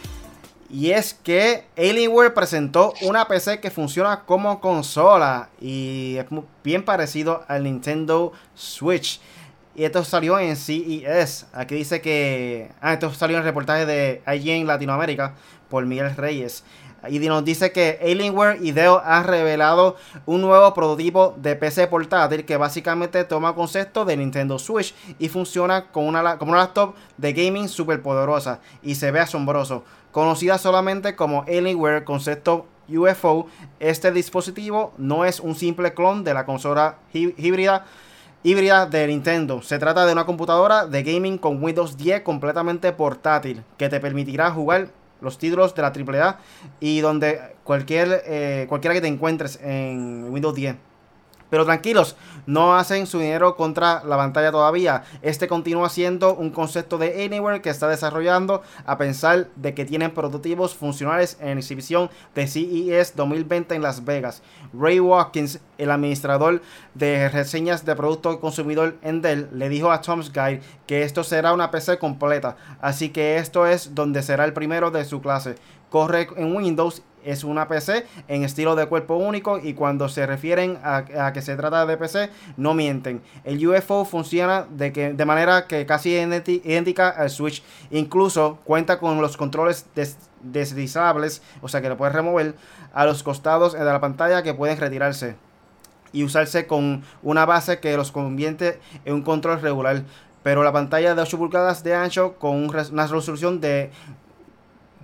[0.69, 6.25] Y es que Alienware presentó una PC que funciona como consola y es
[6.63, 9.21] bien parecido al Nintendo Switch.
[9.75, 11.45] Y esto salió en CES.
[11.53, 12.71] Aquí dice que.
[12.81, 15.35] Ah, esto salió en el reportaje de IGN Latinoamérica
[15.69, 16.63] por Miguel Reyes.
[17.09, 22.45] Y nos dice que Alienware y Dell han revelado un nuevo prototipo de PC portátil
[22.45, 27.33] que básicamente toma concepto de Nintendo Switch y funciona con una, como una laptop de
[27.33, 29.83] gaming super poderosa y se ve asombroso.
[30.11, 33.47] Conocida solamente como Alienware Concepto UFO,
[33.79, 37.85] este dispositivo no es un simple clon de la consola híbrida
[38.43, 39.61] híbrida de Nintendo.
[39.61, 44.51] Se trata de una computadora de gaming con Windows 10 completamente portátil que te permitirá
[44.51, 44.89] jugar
[45.23, 46.39] los títulos de la AAA
[46.79, 50.75] y donde cualquier, eh, cualquiera que te encuentres en Windows 10.
[51.53, 52.15] Pero tranquilos,
[52.47, 55.03] no hacen su dinero contra la pantalla todavía.
[55.21, 60.15] Este continúa siendo un concepto de Anywhere que está desarrollando a pensar de que tienen
[60.15, 64.41] prototipos funcionales en exhibición de CES 2020 en Las Vegas.
[64.73, 66.63] Ray Watkins, el administrador
[66.95, 71.53] de reseñas de producto consumidor en Dell, le dijo a Tom's Guide que esto será
[71.53, 72.57] una PC completa.
[72.81, 75.53] Así que esto es donde será el primero de su clase.
[75.93, 80.79] Corre en Windows es una PC en estilo de cuerpo único y cuando se refieren
[80.83, 83.21] a, que se trata de PC no mienten.
[83.43, 87.61] El UFO funciona de, que, de manera que casi idéntica al Switch.
[87.91, 89.85] Incluso cuenta con los controles
[90.41, 92.55] deslizables, o sea que lo puedes remover
[92.91, 95.35] a los costados de la pantalla que pueden retirarse
[96.11, 100.01] y usarse con una base que los convierte en un control regular.
[100.41, 103.91] Pero la pantalla de 8 pulgadas de ancho con una resolución de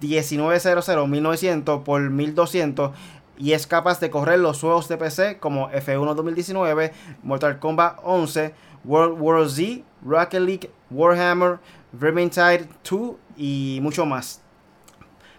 [0.01, 2.91] 1900 1900 por 1200
[3.39, 6.91] y es capaz de correr los juegos de PC como F1 2019,
[7.23, 11.59] Mortal Kombat 11, World War Z, Rocket League, Warhammer,
[11.93, 14.41] Vermintide 2 y mucho más.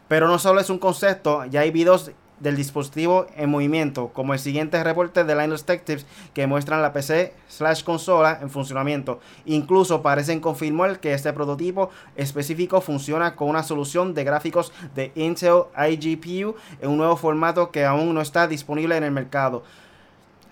[0.08, 4.38] Pero no solo es un concepto, ya hay videos del dispositivo en movimiento, como el
[4.38, 9.20] siguiente reporte de Linus Tech Tips que muestran la PC slash consola en funcionamiento.
[9.44, 15.64] Incluso parecen confirmar que este prototipo específico funciona con una solución de gráficos de Intel
[15.90, 19.62] iGPU en un nuevo formato que aún no está disponible en el mercado.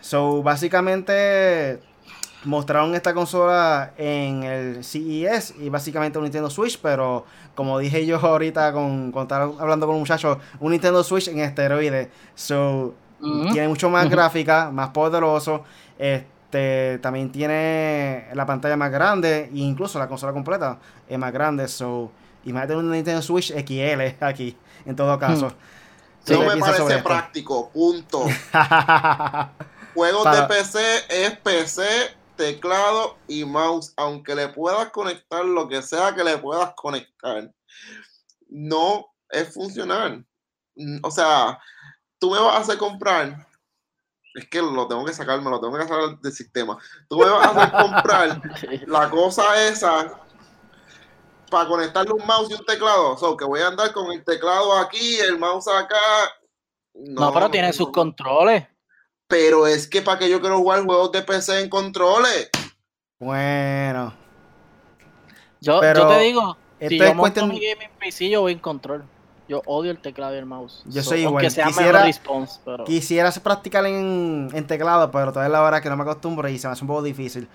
[0.01, 1.81] So, básicamente
[2.49, 8.17] mostraron esta consola en el CES y básicamente un Nintendo Switch, pero como dije yo
[8.17, 12.09] ahorita con, con estar hablando con un muchacho, un Nintendo Switch en esteroides.
[12.35, 12.95] So,
[13.53, 15.63] tiene mucho más gráfica, más poderoso.
[15.99, 21.69] Este, también tiene la pantalla más grande e incluso la consola completa es más grande.
[21.69, 22.11] So,
[22.45, 24.57] imagínate un Nintendo Switch XL aquí,
[24.87, 25.53] en todo caso.
[26.29, 28.25] No me parece práctico, punto.
[29.95, 36.15] Juegos de PC es PC teclado y mouse, aunque le puedas conectar lo que sea
[36.15, 37.53] que le puedas conectar,
[38.49, 40.25] no es funcional.
[40.77, 41.59] Mm, o sea,
[42.19, 43.47] tú me vas a hacer comprar,
[44.35, 46.79] es que lo tengo que sacar, me lo tengo que sacar del sistema.
[47.09, 48.43] Tú me vas a hacer comprar
[48.87, 50.19] la cosa esa
[51.51, 53.15] para conectarle un mouse y un teclado.
[53.15, 55.97] O sea, que voy a andar con el teclado aquí, el mouse acá.
[56.95, 58.67] No, pero tiene sus controles.
[59.29, 62.51] Pero es que para que yo quiero jugar juegos de PC en controles.
[63.21, 64.15] Bueno.
[65.61, 69.05] Yo, yo te digo, si yo monto mi gaming PC, yo voy en control.
[69.49, 70.83] Yo odio el teclado y el mouse.
[70.87, 71.47] Yo soy igual.
[71.47, 72.85] quisiera, response, pero...
[72.85, 76.67] quisiera practicar en, en, teclado, pero todavía la verdad que no me acostumbro y se
[76.67, 77.49] me hace un poco difícil.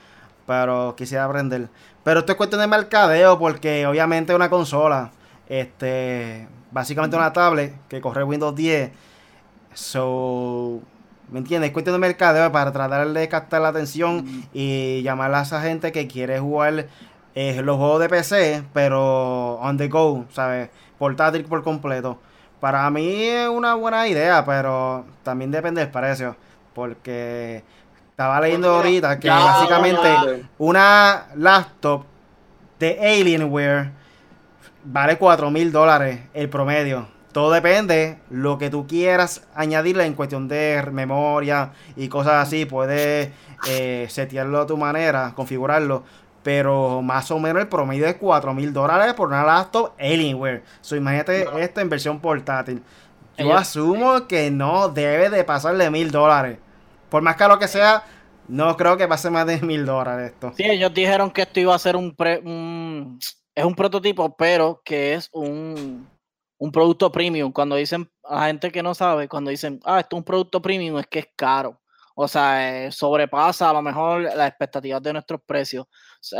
[0.45, 1.69] Pero quisiera aprender.
[2.03, 5.11] Pero esto es cuestión de mercadeo, porque obviamente una consola.
[5.47, 6.47] Este.
[6.71, 8.91] Básicamente una tablet que corre Windows 10.
[9.73, 10.81] So
[11.29, 11.69] ¿Me entiendes?
[11.69, 15.91] Es cuestión de mercadeo para tratar de captar la atención y llamar a esa gente
[15.91, 16.87] que quiere jugar
[17.35, 20.69] eh, los juegos de PC, pero on the go, ¿sabes?
[20.99, 22.19] Portátil por completo.
[22.59, 26.35] Para mí es una buena idea, pero también depende del precio.
[26.73, 27.63] Porque
[28.11, 32.05] estaba leyendo ahorita que básicamente una laptop
[32.79, 33.91] de Alienware
[34.83, 37.07] vale 4 mil dólares el promedio.
[37.33, 42.65] Todo depende lo que tú quieras añadirle en cuestión de memoria y cosas así.
[42.65, 43.31] Puedes
[43.67, 46.03] eh, setearlo a tu manera, configurarlo.
[46.43, 49.93] Pero más o menos el promedio es 4 mil dólares por una laptop.
[50.81, 52.83] So, imagínate esto en versión portátil.
[53.37, 56.59] Yo asumo que no debe de pasarle mil dólares.
[57.09, 58.03] Por más caro que sea,
[58.47, 60.53] no creo que pase más de mil dólares esto.
[60.55, 63.19] Sí, ellos dijeron que esto iba a ser un, un
[63.55, 66.07] es un prototipo, pero que es un
[66.63, 67.51] un producto premium.
[67.51, 70.97] Cuando dicen a gente que no sabe, cuando dicen, ah, esto es un producto premium,
[70.97, 71.81] es que es caro.
[72.15, 75.87] O sea, eh, sobrepasa a lo mejor las expectativas de nuestros precios.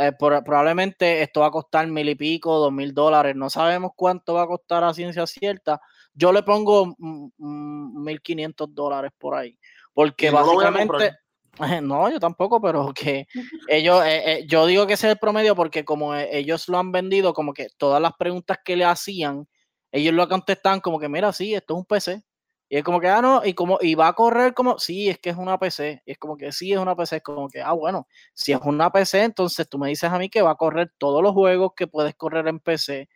[0.00, 3.36] Eh, probablemente esto va a costar mil y pico, dos mil dólares.
[3.36, 5.78] No sabemos cuánto va a costar a ciencia cierta.
[6.14, 9.58] Yo le pongo mil quinientos dólares por ahí.
[9.92, 11.18] Porque básicamente.
[11.84, 13.28] No, yo tampoco, pero que
[13.68, 17.32] ellos, eh, yo digo que ese es el promedio porque como ellos lo han vendido,
[17.32, 19.46] como que todas las preguntas que le hacían
[19.94, 22.20] ellos lo contestan como que, mira, sí, esto es un PC.
[22.68, 25.20] Y es como que, ah, no, y como, y va a correr como, sí, es
[25.20, 26.02] que es una PC.
[26.04, 27.16] Y es como que sí, es una PC.
[27.16, 30.28] Es como que, ah, bueno, si es una PC, entonces tú me dices a mí
[30.28, 33.08] que va a correr todos los juegos que puedes correr en PC.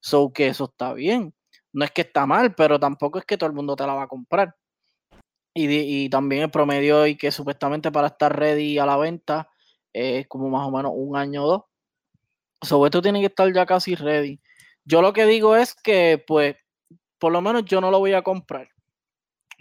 [0.00, 1.34] So que eso está bien.
[1.72, 4.02] No es que está mal, pero tampoco es que todo el mundo te la va
[4.02, 4.54] a comprar.
[5.54, 5.68] Y,
[6.04, 9.50] y también el promedio y que supuestamente para estar ready a la venta
[9.94, 11.62] es como más o menos un año o dos.
[12.62, 14.40] So esto tiene que estar ya casi ready.
[14.86, 16.56] Yo lo que digo es que, pues,
[17.18, 18.68] por lo menos yo no lo voy a comprar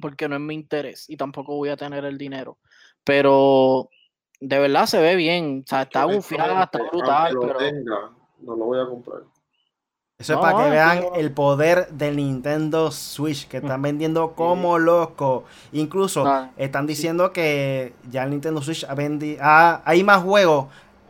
[0.01, 2.57] porque no es mi interés y tampoco voy a tener el dinero.
[3.03, 3.89] Pero
[4.39, 5.63] de verdad se ve bien.
[5.65, 7.35] O sea, está bufiada, está brutal.
[7.35, 8.11] aunque Pero lo tenga,
[8.41, 9.21] no lo voy a comprar.
[10.17, 15.43] Eso es para que vean el poder del Nintendo Switch, que están vendiendo como loco.
[15.73, 19.43] Incluso Ah, están diciendo que ya el Nintendo Switch ha vendido...
[19.43, 20.67] hay más juegos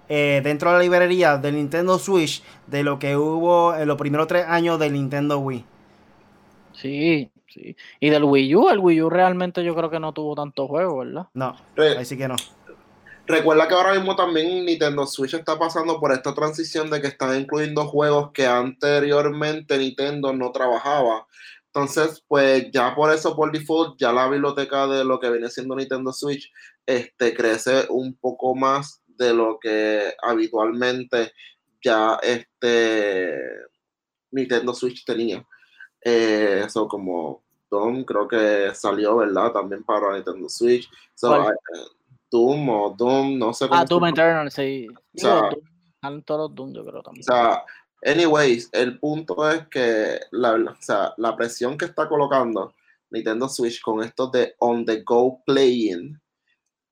[0.08, 4.28] eh, dentro de la librería del Nintendo Switch de lo que hubo en los primeros
[4.28, 5.65] tres años del Nintendo Wii.
[6.72, 7.76] sí, sí.
[8.00, 11.00] Y del Wii U, el Wii U realmente yo creo que no tuvo tanto juego,
[11.00, 11.28] ¿verdad?
[11.34, 12.36] No, Re- ahí sí que no.
[13.28, 17.39] Recuerda que ahora mismo también Nintendo Switch está pasando por esta transición de que están
[17.39, 21.26] incluyendo juegos que anteriormente Nintendo no trabajaba.
[21.68, 25.76] Entonces, pues ya por eso, por default, ya la biblioteca de lo que viene siendo
[25.76, 26.52] Nintendo Switch
[26.86, 31.32] este, crece un poco más de lo que habitualmente
[31.84, 33.39] ya este
[34.32, 35.45] Nintendo Switch tenía.
[36.04, 39.51] Eh, Eso como Doom creo que salió, ¿verdad?
[39.51, 40.89] También para Nintendo Switch.
[41.15, 41.54] So, ¿Cuál?
[41.54, 41.80] eh,
[42.32, 44.06] Doom o Doom, no sé cómo Ah, Doom.
[44.08, 44.88] Eternal, sí.
[44.89, 45.49] O sea-
[46.01, 47.23] Doom, todos los Doom, yo creo O también.
[47.23, 47.63] sea,
[48.04, 52.73] anyways, el punto es que la, o sea, la presión que está colocando
[53.10, 56.19] Nintendo Switch con esto de on the go playing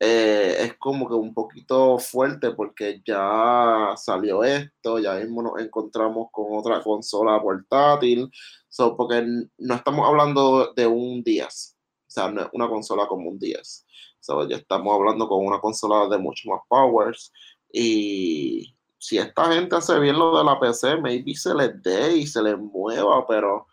[0.06, 6.28] eh, es como que un poquito fuerte porque ya salió esto, ya mismo nos encontramos
[6.30, 8.30] con otra consola portátil,
[8.68, 9.26] so, porque
[9.58, 13.86] no estamos hablando de un 10, o sea, no es una consola como un 10,
[14.20, 17.32] so, ya estamos hablando con una consola de mucho más powers.
[17.72, 22.28] Y si esta gente hace bien lo de la PC, maybe se les dé y
[22.28, 23.68] se les mueva, pero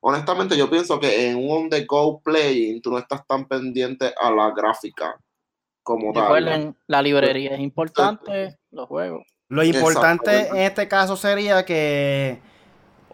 [0.00, 4.12] honestamente yo pienso que en un on the go playing tú no estás tan pendiente
[4.20, 5.16] a la gráfica
[5.82, 6.22] como tal.
[6.22, 9.22] Recuerden, la librería es importante, los juegos.
[9.48, 12.40] Lo importante en este caso sería que,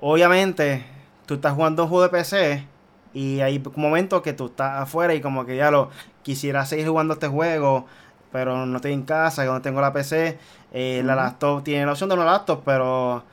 [0.01, 0.85] obviamente,
[1.27, 2.67] tú estás jugando un juego de PC
[3.15, 5.91] y hay momentos que tú estás afuera y como que ya lo
[6.23, 7.87] quisiera seguir jugando este juego,
[8.33, 10.39] pero no estoy en casa, yo no tengo la PC.
[10.73, 13.25] eh, La laptop tiene la opción de una laptop, pero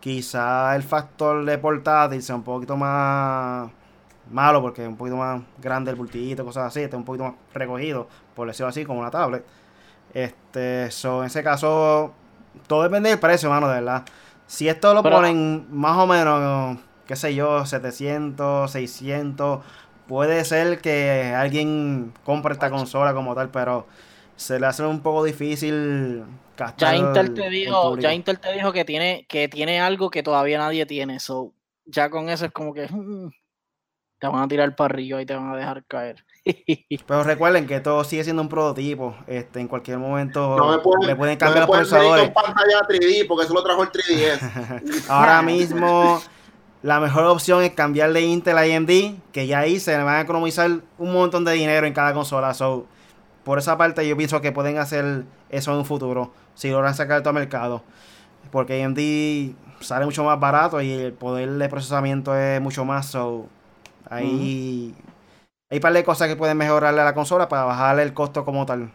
[0.00, 3.70] quizá el factor de portátil sea un poquito más
[4.32, 7.34] malo porque es un poquito más grande el bultito, cosas así, está un poquito más
[7.54, 9.44] recogido, por decirlo así, como una tablet.
[10.14, 12.12] Este, so, en ese caso,
[12.66, 14.04] todo depende del precio, mano, de verdad.
[14.46, 19.64] Si esto lo Pero- ponen más o menos, qué sé yo, 700, 600,
[20.06, 23.86] puede ser que alguien compre esta consola como tal, pero
[24.36, 26.24] se le hace un poco difícil
[26.58, 30.10] Ya gastar Intel el te dijo, ya Intel te dijo que tiene, que tiene algo
[30.10, 31.20] que todavía nadie tiene.
[31.20, 31.52] So,
[31.86, 33.30] ya con eso es como que mm,
[34.22, 36.24] te van a tirar para arriba y te van a dejar caer.
[37.08, 39.16] Pero recuerden que todo sigue siendo un prototipo.
[39.26, 42.30] Este, en cualquier momento No me pueden, le pueden no cambiar me los procesadores.
[42.30, 45.06] con pantalla 3D porque eso lo trajo el 3DS.
[45.08, 46.22] Ahora mismo
[46.82, 48.90] la mejor opción es cambiar de Intel a AMD,
[49.32, 52.54] que ya ahí se le van a economizar un montón de dinero en cada consola.
[52.54, 52.86] So,
[53.42, 57.22] por esa parte yo pienso que pueden hacer eso en un futuro, si logran sacar
[57.22, 57.82] todo al mercado.
[58.52, 63.06] Porque AMD sale mucho más barato y el poder de procesamiento es mucho más.
[63.06, 63.48] So,
[64.12, 64.94] ahí
[65.70, 68.44] hay un par de cosas que pueden mejorarle a la consola para bajarle el costo
[68.44, 68.92] como tal.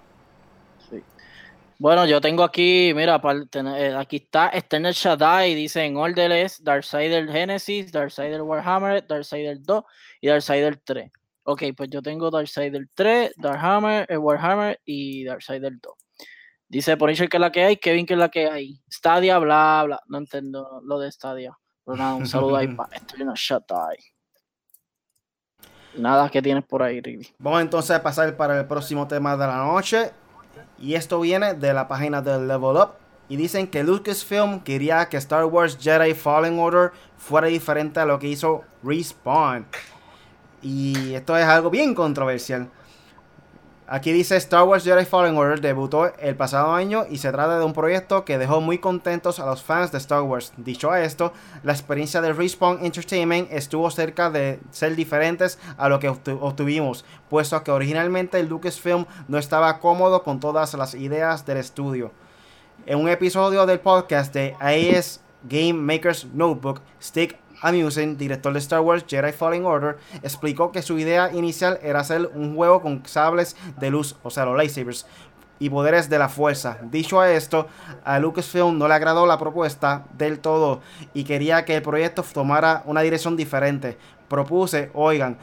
[1.80, 6.32] Bueno, yo tengo aquí, mira, para tener- eh, aquí está External Shaddai, dice en orden
[6.32, 9.84] es Darksider Genesis, Darksider Warhammer, Darksider 2
[10.20, 11.12] y Darksider 3.
[11.44, 15.94] Ok, pues yo tengo Darksider 3, Darkhammer, eh, Warhammer y Darksider 2.
[16.68, 18.82] Dice Punisher que es la que hay, Kevin que es la que hay.
[18.92, 20.02] Stadia, bla, bla.
[20.08, 21.56] No entiendo lo de Stadia.
[21.86, 23.98] Pero nada, un saludo ahí para External Shaddai.
[25.96, 27.34] Nada que tienes por ahí, Ricky.
[27.40, 30.12] Vamos entonces a pasar para el próximo tema de la noche.
[30.80, 32.92] Y esto viene de la página de Level Up.
[33.30, 38.20] Y dicen que Lucasfilm quería que Star Wars Jedi Fallen Order fuera diferente a lo
[38.20, 39.66] que hizo Respawn.
[40.62, 42.70] Y esto es algo bien controversial.
[43.90, 47.64] Aquí dice Star Wars Jedi Fallen Order debutó el pasado año y se trata de
[47.64, 50.52] un proyecto que dejó muy contentos a los fans de Star Wars.
[50.58, 51.32] Dicho esto,
[51.64, 57.06] la experiencia de Respawn Entertainment estuvo cerca de ser diferentes a lo que obtu- obtuvimos,
[57.30, 62.12] puesto que originalmente Lucasfilm no estaba cómodo con todas las ideas del estudio.
[62.86, 68.82] En un episodio del podcast de AES Game Maker's Notebook, Stick Amusen, director de Star
[68.82, 73.56] Wars Jedi Fallen Order, explicó que su idea inicial era hacer un juego con sables
[73.80, 75.06] de luz, o sea, los lightsabers,
[75.60, 76.78] y poderes de la fuerza.
[76.84, 77.68] Dicho esto,
[78.04, 80.82] a Lucasfilm no le agradó la propuesta del todo
[81.14, 83.98] y quería que el proyecto tomara una dirección diferente.
[84.28, 85.38] Propuse, oigan,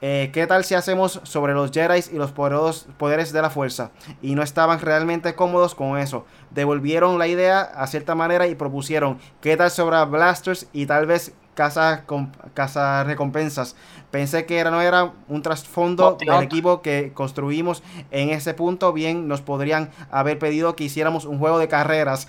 [0.00, 3.90] eh, ¿qué tal si hacemos sobre los Jedi y los poderes de la fuerza?
[4.22, 6.24] Y no estaban realmente cómodos con eso.
[6.50, 11.34] Devolvieron la idea a cierta manera y propusieron, ¿qué tal sobre blasters y tal vez
[11.58, 13.74] casa, con, casa recompensas.
[14.12, 17.82] Pensé que era, no era un trasfondo del equipo que construimos
[18.12, 18.92] en ese punto.
[18.92, 22.28] Bien, nos podrían haber pedido que hiciéramos un juego de carreras.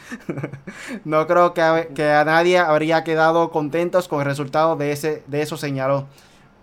[1.06, 5.44] no creo que, que, a nadie habría quedado contentos con el resultado de, ese, de
[5.44, 6.08] eso, señaló.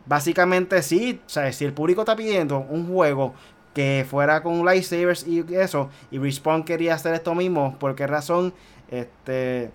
[0.04, 3.32] Básicamente sí, o sea, si el público está pidiendo un juego
[3.74, 8.54] que fuera con lightsabers y eso, y Respawn quería hacer esto mismo, ¿por qué razón?
[8.90, 9.70] Este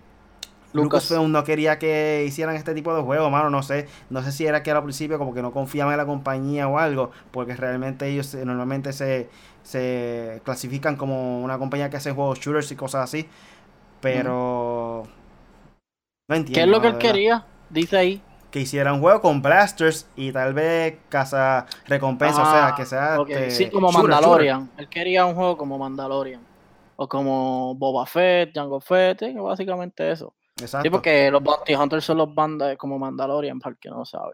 [0.74, 4.45] Lucasfilm no quería que hicieran este tipo de juegos, mano, no sé, no sé si
[4.45, 8.07] era que al principio como que no confiaban en la compañía o algo, porque realmente
[8.07, 9.30] ellos eh, normalmente se,
[9.63, 13.28] se clasifican como una compañía que hace juegos shooters y cosas así,
[13.99, 15.03] pero
[16.28, 16.53] no entiendo.
[16.53, 17.45] ¿Qué es lo que él quería?
[17.69, 18.22] Dice ahí.
[18.51, 23.17] Que hiciera un juego con blasters y tal vez casa recompensa, o sea, que sea
[23.28, 24.69] este, sí, como Mandalorian.
[24.78, 26.41] Él quería un juego como Mandalorian
[26.97, 30.34] o como Boba Fett, Jango Fett, básicamente eso.
[30.68, 34.34] Sí, porque los Bounty Hunters son los bandas como Mandalorian, para el que no sabe.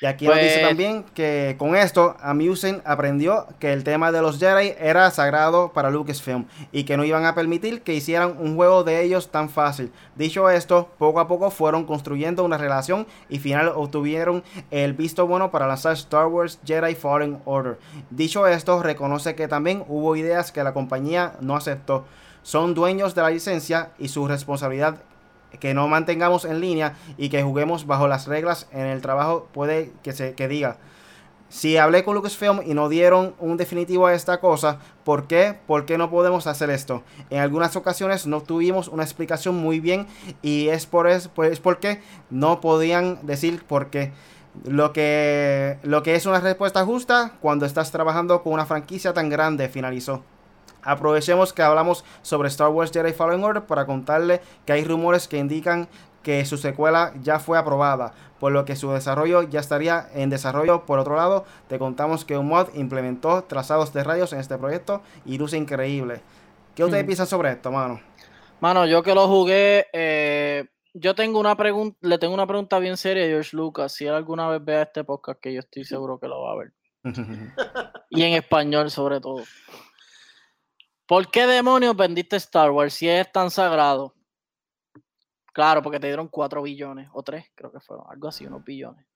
[0.00, 4.22] Y aquí nos dice pues también que con esto Amusen aprendió que el tema de
[4.22, 8.56] los Jedi era sagrado para Lucasfilm y que no iban a permitir que hicieran un
[8.56, 9.92] juego de ellos tan fácil.
[10.14, 15.50] Dicho esto, poco a poco fueron construyendo una relación y final obtuvieron el visto bueno
[15.50, 17.78] para lanzar Star Wars Jedi Fallen Order.
[18.10, 22.06] Dicho esto, reconoce que también hubo ideas que la compañía no aceptó.
[22.42, 24.98] Son dueños de la licencia y su responsabilidad
[25.58, 29.92] que no mantengamos en línea y que juguemos bajo las reglas en el trabajo puede
[30.02, 30.78] que se que diga
[31.48, 35.56] si hablé con Lucasfilm y no dieron un definitivo a esta cosa, ¿por qué?
[35.66, 37.02] ¿Por qué no podemos hacer esto?
[37.30, 40.06] En algunas ocasiones no tuvimos una explicación muy bien
[40.42, 42.00] y es por eso, pues porque
[42.30, 44.12] no podían decir por qué.
[44.64, 49.28] Lo que, lo que es una respuesta justa cuando estás trabajando con una franquicia tan
[49.28, 50.24] grande, finalizó.
[50.86, 55.38] Aprovechemos que hablamos sobre Star Wars Jedi Fallen Order para contarle que hay rumores que
[55.38, 55.88] indican
[56.22, 60.84] que su secuela ya fue aprobada, por lo que su desarrollo ya estaría en desarrollo.
[60.84, 65.02] Por otro lado, te contamos que un mod implementó trazados de rayos en este proyecto
[65.24, 66.20] y luce increíble.
[66.74, 67.06] ¿Qué ustedes mm.
[67.06, 68.00] piensan sobre esto, mano?
[68.60, 72.96] Mano, yo que lo jugué, eh, yo tengo una pregunta, le tengo una pregunta bien
[72.96, 73.92] seria a George Lucas.
[73.92, 76.56] Si él alguna vez vea este podcast, que yo estoy seguro que lo va a
[76.56, 76.72] ver.
[78.10, 79.42] y en español, sobre todo.
[81.06, 84.14] ¿Por qué demonios vendiste Star Wars si es tan sagrado?
[85.52, 89.06] Claro, porque te dieron 4 billones, o 3, creo que fueron, algo así, unos billones.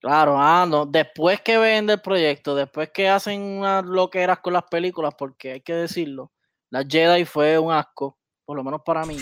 [0.00, 0.86] Claro, ah, no.
[0.86, 5.60] Después que vende el proyecto, después que hacen unas loqueras con las películas, porque hay
[5.60, 6.32] que decirlo,
[6.70, 9.18] la Jedi fue un asco, por lo menos para mí.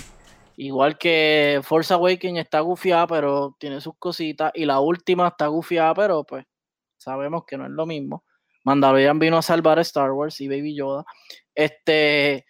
[0.56, 4.52] Igual que Force Awakens está gufiada, pero tiene sus cositas.
[4.54, 6.44] Y la última está gufiada, pero pues
[6.96, 8.24] sabemos que no es lo mismo.
[8.68, 11.04] Mandalorian vino a salvar a Star Wars y Baby Yoda.
[11.54, 12.44] Este,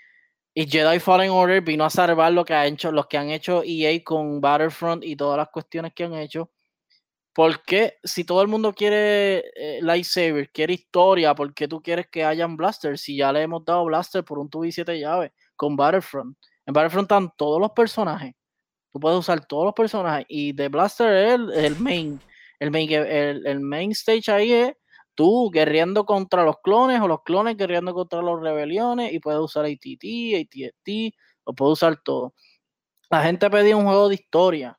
[0.53, 3.63] y Jedi Fallen Order vino a salvar lo que han hecho, los que han hecho
[3.65, 6.51] EA con Battlefront y todas las cuestiones que han hecho.
[7.33, 12.25] Porque si todo el mundo quiere eh, lightsaber, quiere historia, ¿por qué tú quieres que
[12.25, 13.01] hayan blasters?
[13.01, 16.37] Si ya le hemos dado blaster por un tubo y siete llaves con Battlefront.
[16.67, 18.35] En Battlefront están todos los personajes.
[18.93, 20.27] Tú puedes usar todos los personajes.
[20.29, 22.21] Y de blaster es el, main.
[22.59, 24.75] El main, el, el main stage ahí es
[25.19, 29.65] tú guerreando contra los clones o los clones guerreando contra las rebeliones y puedes usar
[29.65, 30.05] ATT,
[30.37, 31.13] ATT,
[31.43, 32.35] o puedes usar todo.
[33.11, 34.79] La gente pedía un juego de historia.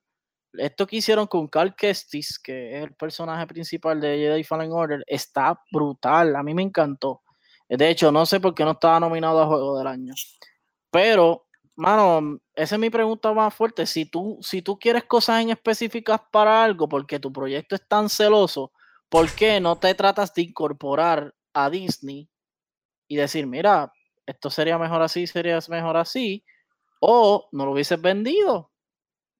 [0.53, 5.03] Esto que hicieron con Cal Kestis, que es el personaje principal de Jedi Fallen Order,
[5.07, 6.33] está brutal.
[6.37, 7.21] A mí me encantó.
[7.67, 10.13] De hecho, no sé por qué no estaba nominado a Juego del Año.
[10.89, 13.85] Pero, mano, esa es mi pregunta más fuerte.
[13.85, 18.09] Si tú, si tú quieres cosas en específicas para algo, porque tu proyecto es tan
[18.09, 18.71] celoso,
[19.09, 22.29] ¿por qué no te tratas de incorporar a Disney
[23.07, 23.91] y decir, mira,
[24.25, 26.43] esto sería mejor así, sería mejor así,
[26.99, 28.69] o no lo hubieses vendido?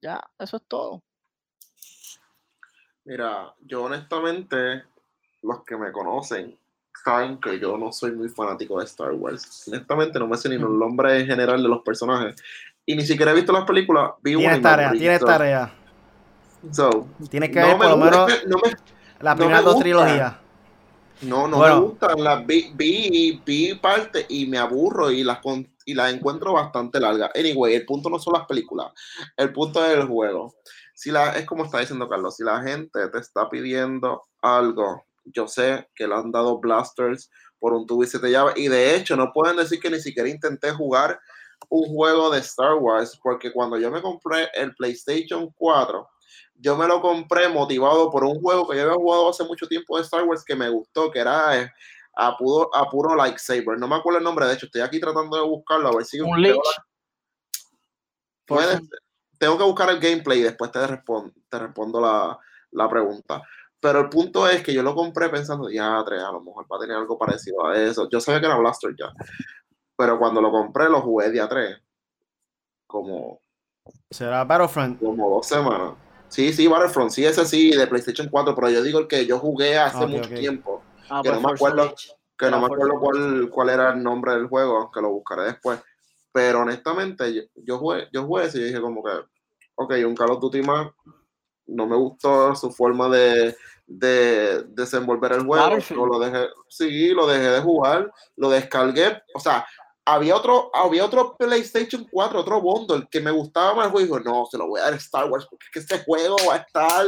[0.02, 1.04] Ya, eso es todo.
[3.06, 4.84] Mira, yo honestamente,
[5.42, 6.58] los que me conocen
[7.04, 9.68] saben que yo no soy muy fanático de Star Wars.
[9.68, 12.36] Honestamente, no me sé ni el nombre en general de los personajes.
[12.86, 14.12] Y ni siquiera he visto las películas.
[14.22, 15.74] Vi tienes tarea, tienes tarea.
[17.30, 18.32] Tienes que ver por lo menos.
[19.22, 20.36] La primera dos trilogías.
[21.22, 22.24] No, no me gustan.
[22.24, 25.40] Las vi, vi, parte y me aburro y las,
[25.86, 27.32] y las encuentro bastante largas.
[27.36, 28.92] Anyway, el punto no son las películas,
[29.36, 30.54] el punto es el juego.
[30.94, 35.48] Si la, es como está diciendo Carlos, si la gente te está pidiendo algo, yo
[35.48, 38.96] sé que le han dado blasters por un tubo y se te llave, y de
[38.96, 41.20] hecho no pueden decir que ni siquiera intenté jugar
[41.68, 46.08] un juego de Star Wars, porque cuando yo me compré el PlayStation 4,
[46.62, 49.98] yo me lo compré motivado por un juego que yo había jugado hace mucho tiempo
[49.98, 51.72] de Star Wars que me gustó, que era eh,
[52.16, 53.80] a, puro, a puro lightsaber.
[53.80, 56.20] No me acuerdo el nombre, de hecho, estoy aquí tratando de buscarlo a ver si...
[56.20, 56.60] Un Lich.
[59.38, 62.38] Tengo que buscar el gameplay y después te, respondo, te respondo la,
[62.72, 63.42] la pregunta.
[63.80, 66.80] Pero el punto es que yo lo compré pensando, ya, a lo mejor va a
[66.82, 68.10] tener algo parecido a eso.
[68.10, 69.14] Yo sabía que era Blaster ya.
[69.96, 71.78] Pero cuando lo compré, lo jugué día 3.
[72.86, 73.40] Como.
[74.12, 75.00] ¿Será Battlefront?
[75.00, 75.94] Como dos semanas.
[76.30, 77.12] Sí, sí, Battlefront.
[77.12, 78.56] Sí, ese sí, de PlayStation 4.
[78.56, 80.82] Pero yo digo el que yo jugué hace mucho tiempo.
[81.10, 81.94] Ah, que no me acuerdo,
[82.38, 85.80] que no me acuerdo cuál, cuál era el nombre del juego, que lo buscaré después.
[86.32, 89.12] Pero honestamente, yo, yo jugué, yo jugué ese y dije como que,
[89.76, 90.88] ok, un Call of Duty más
[91.70, 93.56] no me gustó su forma de,
[93.88, 96.06] desenvolver el juego.
[96.06, 99.22] Lo dejé, sí, lo dejé de jugar, lo descargué.
[99.34, 99.66] O sea,
[100.14, 104.20] había otro, había otro PlayStation 4, otro bundle que me gustaba más el juego.
[104.20, 106.56] No, se lo voy a dar a Star Wars porque es que este juego va
[106.56, 107.06] a estar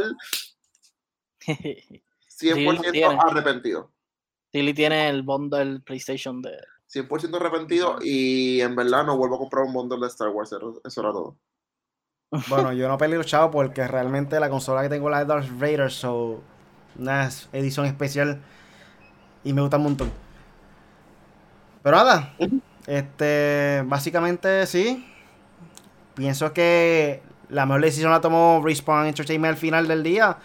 [2.40, 3.90] 100% arrepentido.
[4.50, 6.56] Tilly tiene el bundle PlayStation de.
[6.92, 10.52] 100% arrepentido y en verdad no vuelvo a comprar un bundle de Star Wars.
[10.52, 11.36] Eso era todo.
[12.48, 15.90] Bueno, yo no peleé chavo porque realmente la consola que tengo la de Darth Vader,
[15.90, 16.42] so
[16.98, 18.42] una edición especial
[19.42, 20.12] y me gusta un montón.
[21.82, 22.34] Pero nada,
[22.86, 25.06] este, básicamente sí.
[26.14, 30.38] Pienso que la mejor decisión la tomó Respawn Entertainment al final del día.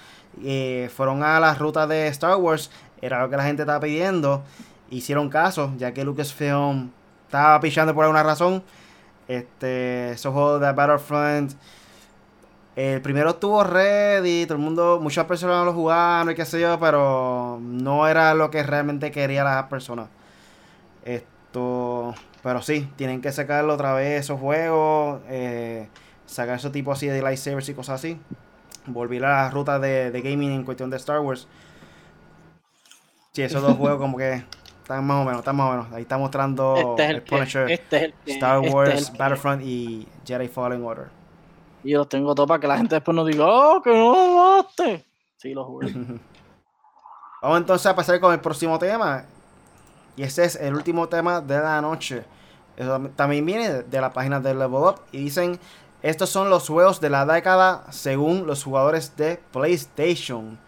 [0.43, 2.71] Eh, fueron a las rutas de Star Wars,
[3.01, 4.43] era lo que la gente estaba pidiendo.
[4.89, 6.91] Hicieron caso, ya que Lucasfilm
[7.25, 8.63] estaba pichando por alguna razón.
[9.27, 11.53] Este, esos juegos de Battlefront
[12.77, 16.79] el primero estuvo ready, todo el mundo, muchas personas lo jugaron y qué sé yo,
[16.79, 20.09] pero no era lo que realmente quería las personas.
[22.47, 25.89] Pero sí, tienen que sacarlo otra vez esos juegos, eh,
[26.25, 28.21] sacar esos tipos así de lightsabers y cosas así.
[28.85, 31.45] Volver a las rutas de, gaming en cuestión de Star Wars.
[33.33, 34.45] Sí, esos dos juegos como que
[34.81, 35.91] están más o menos, están más o menos.
[35.91, 41.07] Ahí está mostrando este el, Punisher, este Star este Wars, Battlefront y Jedi Fallen Order.
[41.83, 44.63] Y los tengo todo para que la gente después no diga, oh, que no lo
[44.63, 45.03] mate.
[45.35, 45.87] Sí, lo jugué.
[47.41, 49.25] Vamos entonces a pasar con el próximo tema.
[50.15, 52.23] Y ese es el último tema de la noche.
[53.15, 55.01] También viene de la página de Level Up.
[55.11, 55.59] Y dicen,
[56.01, 60.59] estos son los juegos de la década según los jugadores de PlayStation.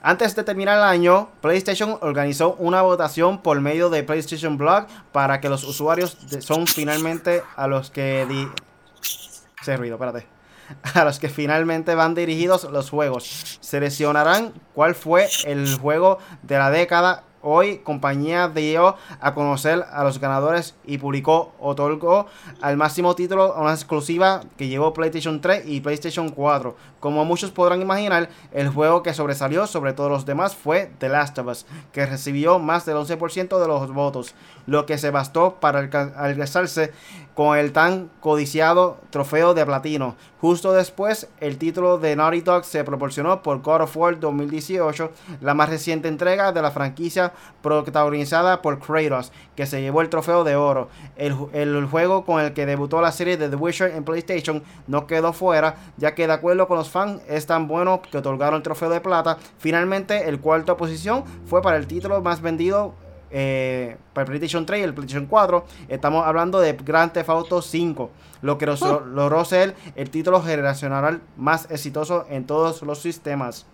[0.00, 5.40] Antes de terminar el año, PlayStation organizó una votación por medio de PlayStation Blog para
[5.40, 8.24] que los usuarios son finalmente a los que...
[8.26, 8.48] Di...
[9.62, 10.38] Se ruido, espérate
[10.94, 13.58] a los que finalmente van dirigidos los juegos.
[13.60, 20.20] Seleccionarán cuál fue el juego de la década Hoy, compañía dio a conocer a los
[20.20, 22.26] ganadores y publicó, otorgó
[22.60, 26.76] al máximo título a una exclusiva que llevó PlayStation 3 y PlayStation 4.
[27.00, 31.38] Como muchos podrán imaginar, el juego que sobresalió sobre todos los demás fue The Last
[31.38, 34.34] of Us, que recibió más del 11% de los votos,
[34.66, 36.92] lo que se bastó para alcanzarse
[37.34, 40.16] con el tan codiciado trofeo de platino.
[40.40, 45.10] Justo después, el título de Naughty Dog se proporcionó por God of War 2018,
[45.40, 50.44] la más reciente entrega de la franquicia protagonizada por Kratos, que se llevó el trofeo
[50.44, 50.88] de oro.
[51.16, 55.32] El, juego con el que debutó la serie de The Witcher en PlayStation no quedó
[55.32, 58.90] fuera, ya que de acuerdo con los fans es tan bueno que otorgaron el trofeo
[58.90, 59.38] de plata.
[59.58, 62.94] Finalmente, el cuarto posición fue para el título más vendido
[63.30, 65.64] eh, para el PlayStation 3 y el PlayStation 4.
[65.88, 68.10] Estamos hablando de Grand Theft Auto 5,
[68.42, 69.00] lo que ah.
[69.06, 73.66] logró ser el título generacional más exitoso en todos los sistemas.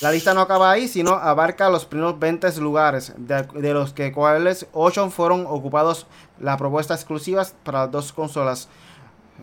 [0.00, 4.66] La lista no acaba ahí, sino abarca los primeros 20 lugares, de, los que cuales
[4.72, 6.06] 8 fueron ocupados
[6.40, 8.68] las propuestas exclusivas para dos consolas.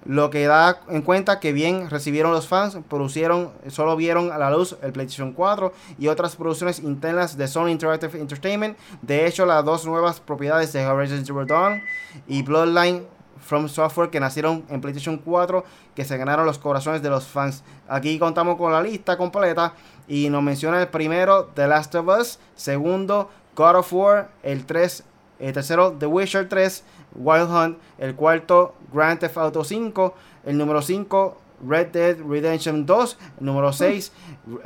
[0.05, 4.49] Lo que da en cuenta que bien recibieron los fans, producieron, solo vieron a la
[4.49, 8.77] luz el PlayStation 4 y otras producciones internas de Sony Interactive Entertainment.
[9.01, 11.81] De hecho, las dos nuevas propiedades de Horizon Zero Dawn
[12.27, 13.05] y Bloodline
[13.41, 15.63] From Software que nacieron en PlayStation 4
[15.95, 17.63] que se ganaron los corazones de los fans.
[17.87, 19.73] Aquí contamos con la lista completa
[20.07, 25.03] y nos menciona el primero The Last of Us, segundo God of War, el 3,
[25.41, 26.83] el tercero The Witcher 3,
[27.15, 30.15] Wild Hunt, el cuarto Grand Theft Auto 5,
[30.45, 31.37] el número 5
[31.67, 34.11] Red Dead Redemption 2, el número 6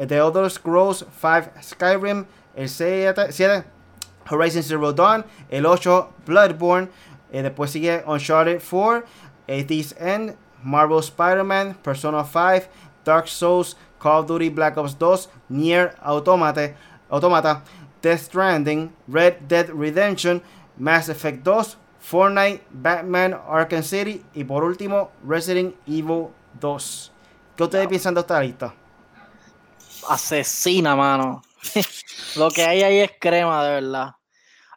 [0.07, 3.65] The Elder Scrolls 5 Skyrim, el 7
[4.29, 6.89] Horizon Zero Dawn, el 8 Bloodborne,
[7.31, 9.03] eh, después sigue Uncharted 4,
[9.47, 12.67] Atheist End, Marvel Spider-Man, Persona 5,
[13.03, 16.73] Dark Souls, Call of Duty Black Ops 2, Nier Automata,
[17.09, 17.61] Automata,
[18.01, 20.41] Death Stranding, Red Dead Redemption,
[20.77, 26.27] Mass Effect 2, Fortnite, Batman, Arkham City y por último Resident Evil
[26.59, 27.11] 2.
[27.55, 28.75] ¿Qué ustedes piensan de esta lista?
[30.09, 31.41] Asesina, mano.
[32.35, 34.11] Lo que hay ahí es crema, de verdad.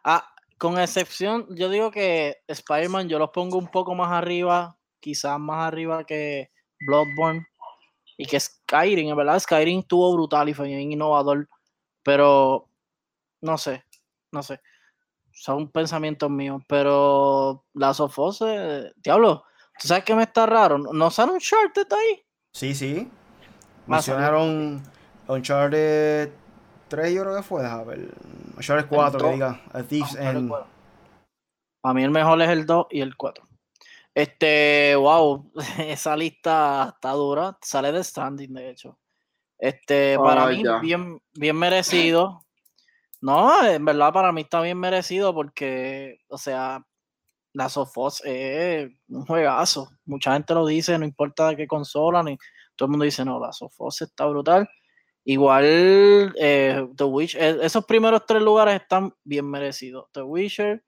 [0.03, 0.25] Ah,
[0.57, 5.67] con excepción, yo digo que Spider-Man yo los pongo un poco más arriba, quizás más
[5.67, 7.45] arriba que Bloodborne
[8.17, 11.47] y que Skyrim, en verdad Skyrim estuvo brutal y fue bien innovador,
[12.03, 12.67] pero
[13.41, 13.85] no sé,
[14.31, 14.59] no sé,
[15.39, 19.45] son pensamientos míos, pero la of eh, diablo,
[19.79, 20.77] ¿tú sabes qué me está raro?
[20.77, 22.21] ¿No sale un Uncharted ahí?
[22.51, 23.09] Sí, sí.
[23.87, 24.83] Mencionaron
[25.27, 26.29] Uncharted
[26.89, 28.09] 3 yo creo que fue, a ver,
[28.57, 30.51] Uncharted 4 que diga, A Thief's End.
[31.83, 33.45] A mí el mejor es el 2 y el 4.
[34.13, 37.57] Este, wow, esa lista está dura.
[37.61, 38.99] Sale de Stranding, de hecho.
[39.57, 42.43] Este, para mí, bien, bien merecido.
[43.21, 46.85] No, en verdad, para mí está bien merecido porque, o sea,
[47.53, 49.89] la Sofos es un juegazo.
[50.05, 52.37] Mucha gente lo dice, no importa de qué consola, ni
[52.75, 54.69] todo el mundo dice, no, la Sofos está brutal.
[55.25, 60.05] Igual, eh, The Witcher, e, esos primeros tres lugares están bien merecidos.
[60.13, 60.83] The Witcher,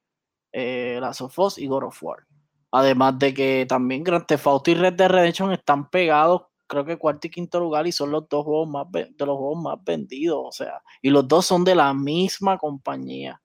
[0.53, 2.25] eh, la Sofos y God of War.
[2.71, 6.97] Además de que también Grand Theft Auto y Red Dead Redemption están pegados, creo que
[6.97, 10.39] cuarto y quinto lugar, y son los dos juegos más de los juegos más vendidos,
[10.41, 13.41] o sea, y los dos son de la misma compañía.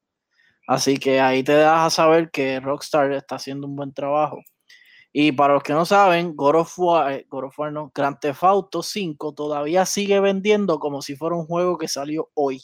[0.68, 4.38] Así que ahí te das a saber que Rockstar está haciendo un buen trabajo.
[5.12, 8.18] Y para los que no saben, God of War, eh, God of War no, Grand
[8.20, 12.62] Theft Auto 5 todavía sigue vendiendo como si fuera un juego que salió hoy.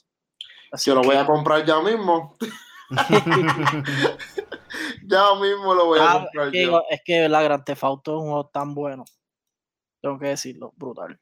[0.70, 2.36] Así Yo lo voy a comprar ya mismo.
[5.06, 6.46] ya mismo lo voy a ah, comprar.
[6.48, 9.04] Es que, es que la Grand Theft Auto es un juego tan bueno.
[10.02, 11.18] Tengo que decirlo, brutal.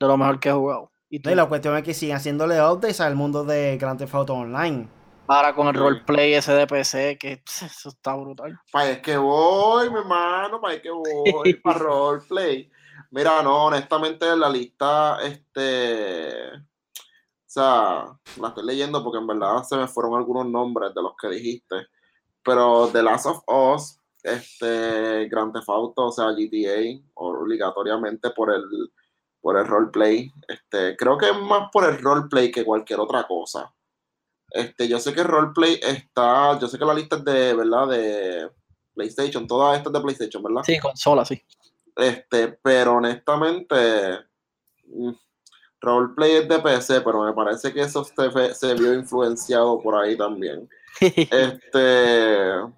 [0.00, 0.90] De lo mejor que he jugado.
[1.08, 4.88] Y, la cuestión es que siguen haciéndole updates al mundo de Grand Theft Auto Online.
[5.28, 8.58] Ahora con el roleplay ese de PC, que eso está brutal.
[8.72, 12.70] Para es que voy, mi hermano, para es que voy, para roleplay.
[13.10, 16.60] Mira, no, honestamente la lista, este, o
[17.46, 18.04] sea,
[18.38, 21.86] la estoy leyendo porque en verdad se me fueron algunos nombres de los que dijiste.
[22.42, 28.64] Pero The Last of Us, este, Grand Theft Auto, o sea, GTA, obligatoriamente por el,
[29.40, 30.32] por el roleplay.
[30.46, 33.72] Este, creo que es más por el roleplay que cualquier otra cosa.
[34.50, 37.88] Este, yo sé que el roleplay está, yo sé que la lista es de, ¿verdad?
[37.88, 38.50] De
[38.94, 40.62] PlayStation, todas estas de PlayStation, ¿verdad?
[40.64, 41.40] Sí, consola, sí.
[41.96, 43.74] Este, pero honestamente,
[44.86, 45.12] mm,
[45.80, 50.16] roleplay es de PC, pero me parece que eso se, se vio influenciado por ahí
[50.16, 50.68] también.
[51.00, 52.77] este.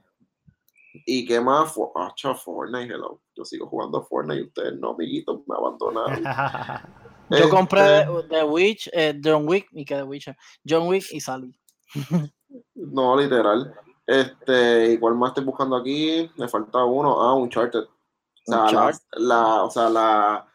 [1.06, 1.74] ¿Y qué más?
[1.94, 3.20] Hacha Fortnite, hello.
[3.34, 6.24] Yo sigo jugando Fortnite y ustedes no, amiguitos, me abandonaron.
[7.30, 10.36] Yo compré este The Witch, eh, John Wick, y que The Witcher,
[10.68, 11.54] John Wick y salí.
[12.74, 13.72] no, literal.
[14.06, 17.22] Este, igual más estoy buscando aquí, me falta uno.
[17.22, 17.84] Ah, Uncharted.
[17.84, 20.48] O sea, la, o sea, la,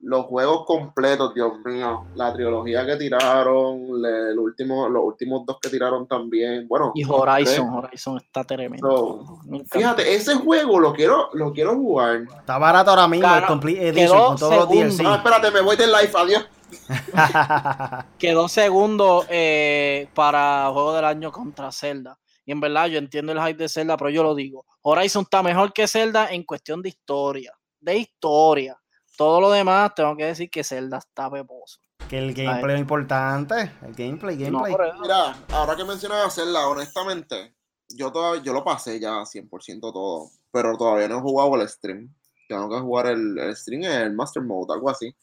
[0.00, 5.70] los juegos completos, Dios mío, la trilogía que tiraron, el último, los últimos dos que
[5.70, 6.92] tiraron también, bueno.
[6.94, 9.40] Y Horizon, Horizon está tremendo.
[9.70, 12.24] fíjate, ese juego lo quiero, lo quiero jugar.
[12.38, 15.02] Está barato ahora mismo, el Complete Edition, con todos los DLC.
[15.02, 16.46] No, espérate, me voy del live, adiós.
[18.18, 22.18] quedó segundo eh, para Juego del Año contra Zelda.
[22.44, 24.66] Y en verdad, yo entiendo el hype de Zelda, pero yo lo digo.
[24.82, 27.52] Horizon está mejor que Zelda en cuestión de historia.
[27.80, 28.76] De historia
[29.16, 31.80] todo lo demás, tengo que decir que Zelda está peposo.
[32.08, 33.72] Que el gameplay es importante.
[33.82, 34.74] El gameplay, gameplay.
[35.00, 37.54] Mira, ahora que mencionas a Zelda, honestamente,
[37.88, 40.30] yo, todavía, yo lo pasé ya 100% todo.
[40.52, 42.14] Pero todavía no he jugado el stream.
[42.48, 45.14] Tengo que jugar el, el stream en el Master Mode, algo así.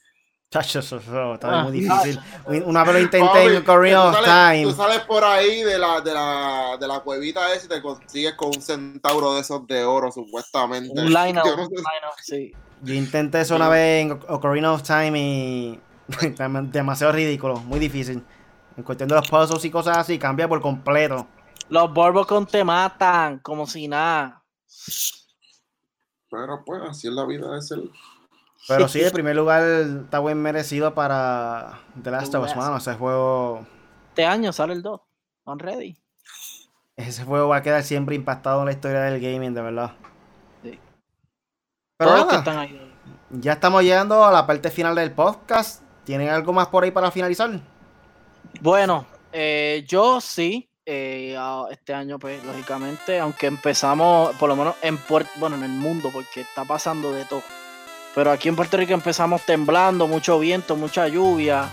[0.54, 0.98] Chacho, eso,
[1.34, 2.04] está muy ah.
[2.04, 2.20] difícil.
[2.66, 4.64] Una vez lo intenté en Korean of Time.
[4.64, 8.36] Tú sales por ahí de la, de la, de la cuevita esa y te consigues
[8.36, 11.02] con un centauro de esos de oro, supuestamente.
[11.02, 11.72] Un line up,
[12.22, 12.52] sí.
[12.84, 15.80] Yo intenté eso una vez en Ocarina of Time y
[16.72, 18.24] demasiado ridículo, muy difícil.
[18.76, 21.26] En cuestión de los puzzles y cosas así, cambia por completo.
[21.70, 24.44] Los Borbocon te matan, como si nada.
[26.30, 27.90] Pero pues, así es la vida, es el...
[28.68, 32.78] Pero sí, el primer lugar está buen merecido para The Last of Us, mano.
[32.78, 33.66] Ese juego...
[34.10, 35.00] Este año sale el 2.
[35.46, 35.98] On ready.
[36.98, 39.94] Ese juego va a quedar siempre impactado en la historia del gaming, de verdad.
[41.98, 42.28] Pero
[43.30, 45.82] ya estamos llegando a la parte final del podcast.
[46.04, 47.50] ¿Tienen algo más por ahí para finalizar?
[48.62, 50.70] Bueno, eh, yo sí.
[50.86, 51.38] Eh,
[51.72, 56.10] este año, pues, lógicamente, aunque empezamos, por lo menos en Puerto, bueno, en el mundo,
[56.12, 57.42] porque está pasando de todo.
[58.14, 61.70] Pero aquí en Puerto Rico empezamos temblando, mucho viento, mucha lluvia.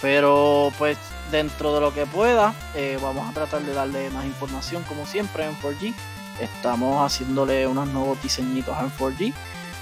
[0.00, 0.98] Pero pues
[1.30, 5.44] dentro de lo que pueda, eh, vamos a tratar de darle más información como siempre
[5.46, 5.94] en 4G.
[6.40, 9.34] Estamos haciéndole unos nuevos diseñitos en 4G.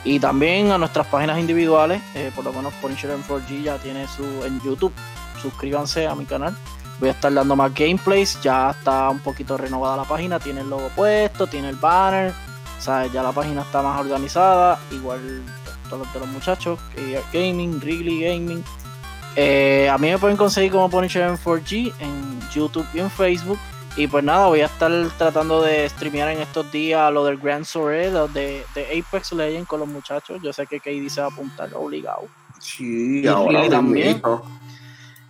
[0.05, 4.07] Y también a nuestras páginas individuales, eh, por lo menos Punisher en 4G ya tiene
[4.09, 4.93] su en YouTube.
[5.41, 6.57] Suscríbanse a mi canal.
[6.99, 8.41] Voy a estar dando más gameplays.
[8.43, 10.39] Ya está un poquito renovada la página.
[10.41, 12.33] Tiene el logo puesto, tiene el banner.
[12.79, 14.79] Sea, ya la página está más organizada.
[14.91, 15.43] Igual
[15.83, 16.81] tanto los de los muchachos,
[17.33, 18.65] Gaming, Wrigley Gaming.
[19.37, 23.59] Eh, a mí me pueden conseguir como Punisher en 4G en YouTube y en Facebook.
[23.95, 27.67] Y pues nada, voy a estar tratando de streamear en estos días lo del Grand
[27.67, 30.41] Soré, de, de Apex Legends con los muchachos.
[30.43, 32.23] Yo sé que KD se va a apuntar obligado.
[32.59, 34.23] Sí, Y ahora también.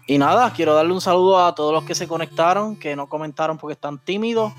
[0.07, 3.59] Y nada, quiero darle un saludo a todos los que se conectaron, que no comentaron
[3.59, 4.53] porque están tímidos.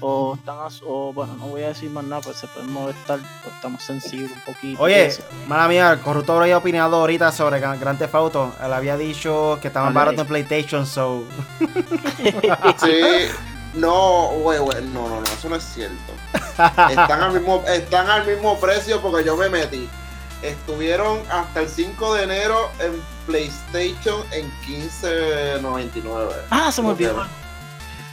[0.00, 3.54] O están o bueno, no voy a decir más nada, pues se pueden molestar, pues
[3.54, 4.82] estamos sensibles un poquito.
[4.82, 5.12] Oye,
[5.46, 8.52] mala mía, el corruptor había opinado ahorita sobre Gran Grand Theft Auto.
[8.62, 10.06] Él había dicho que estaban Vale.
[10.06, 11.24] baratos en PlayStation, so.
[12.78, 13.28] Sí,
[13.74, 16.12] no, güey, güey, no, no, no, eso no es cierto.
[16.90, 19.88] Están al mismo, están al mismo precio porque yo me metí.
[20.42, 26.28] Estuvieron hasta el 5 de enero en PlayStation en 15.99.
[26.50, 27.26] Ah, se me olvidó.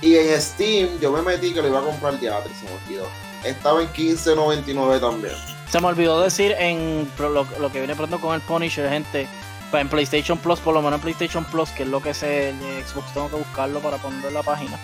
[0.03, 3.07] Y en Steam yo me metí que lo iba a comprar y se me olvidó.
[3.43, 5.33] Estaba en 15.99 también.
[5.71, 9.27] Se me olvidó decir en lo, lo que viene pronto con el Punisher, gente.
[9.71, 12.55] En PlayStation Plus, por lo menos en PlayStation Plus, que es lo que es el
[12.85, 14.77] Xbox, tengo que buscarlo para ponerlo en la página.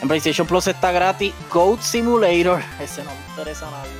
[0.00, 3.90] En PlayStation Plus está gratis Goat Simulator, ese no me interesa a nadie.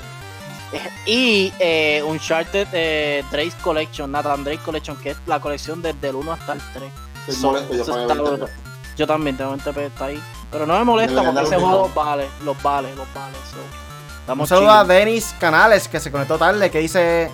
[1.04, 6.14] Y eh, Uncharted eh, Drake's Collection, Nathan Drake Collection, que es la colección desde el
[6.14, 6.92] 1 hasta el 3.
[7.18, 8.69] Estoy So, molesto, yo eso pagué está 20 brutal.
[8.96, 10.22] Yo también tengo 20 pesos está ahí.
[10.50, 13.34] Pero no me molesta porque ese juego vale, los vale, los vale.
[13.50, 14.84] So, Un estamos saludo a.
[14.84, 17.30] Denis Canales que se conectó tarde, que dice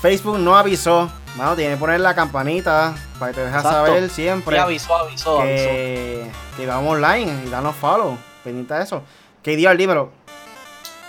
[0.00, 1.10] Facebook no avisó.
[1.36, 3.86] Mano, tiene que poner la campanita para que te deje Exacto.
[3.86, 5.64] saber siempre Sí, avisó, avisó, avisó.
[5.64, 8.18] que, que vamos online y danos follow.
[8.44, 9.02] Pendiente de eso.
[9.42, 10.10] Que dio dímelo.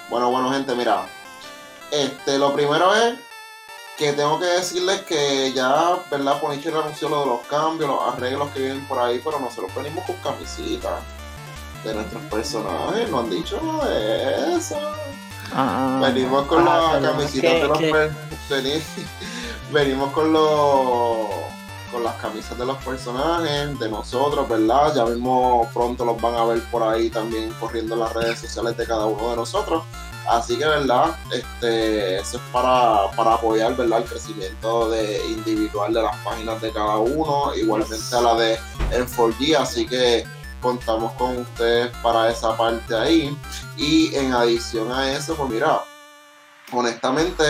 [0.10, 1.04] Bueno, bueno, gente, mira.
[1.92, 3.16] Este, lo primero es
[3.98, 6.40] que tengo que decirles que ya, ¿verdad?
[6.42, 10.04] Ponicher anunció lo de los cambios, los arreglos que vienen por ahí, pero nosotros venimos
[10.06, 10.94] con camisitas
[11.84, 14.76] de nuestros personajes, no han dicho nada de eso.
[15.54, 18.12] Ah, Venimos con ah, las que- de los que- per-
[18.50, 18.82] veni-
[19.72, 21.28] Venimos con los
[21.92, 24.96] con las camisas de los personajes, de nosotros, ¿verdad?
[24.96, 28.76] Ya mismo pronto los van a ver por ahí también corriendo en las redes sociales
[28.76, 29.84] de cada uno de nosotros.
[30.28, 31.18] Así que, ¿verdad?
[31.32, 34.00] Este, eso es para, para apoyar, ¿verdad?
[34.00, 38.58] El crecimiento de individual de las páginas de cada uno, igualmente a la de
[38.92, 40.26] M4G, así que
[40.62, 43.38] contamos con ustedes para esa parte ahí.
[43.78, 45.84] Y en adición a eso, pues mira,
[46.72, 47.44] honestamente,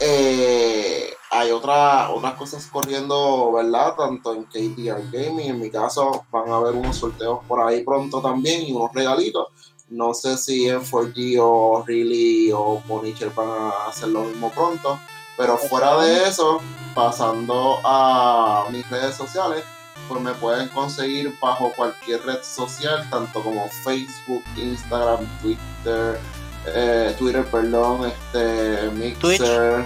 [0.00, 3.94] eh, hay otra, otras cosas corriendo, ¿verdad?
[3.94, 8.20] Tanto en KTR Gaming, en mi caso, van a haber unos sorteos por ahí pronto
[8.20, 9.48] también y unos regalitos.
[9.90, 14.98] No sé si en 4G o Really o Ponicher van a hacer lo mismo pronto.
[15.36, 16.60] Pero fuera de eso,
[16.94, 19.64] pasando a mis redes sociales,
[20.08, 26.20] pues me pueden conseguir bajo cualquier red social, tanto como Facebook, Instagram, Twitter,
[26.66, 29.84] eh, Twitter, perdón, este, Mixer,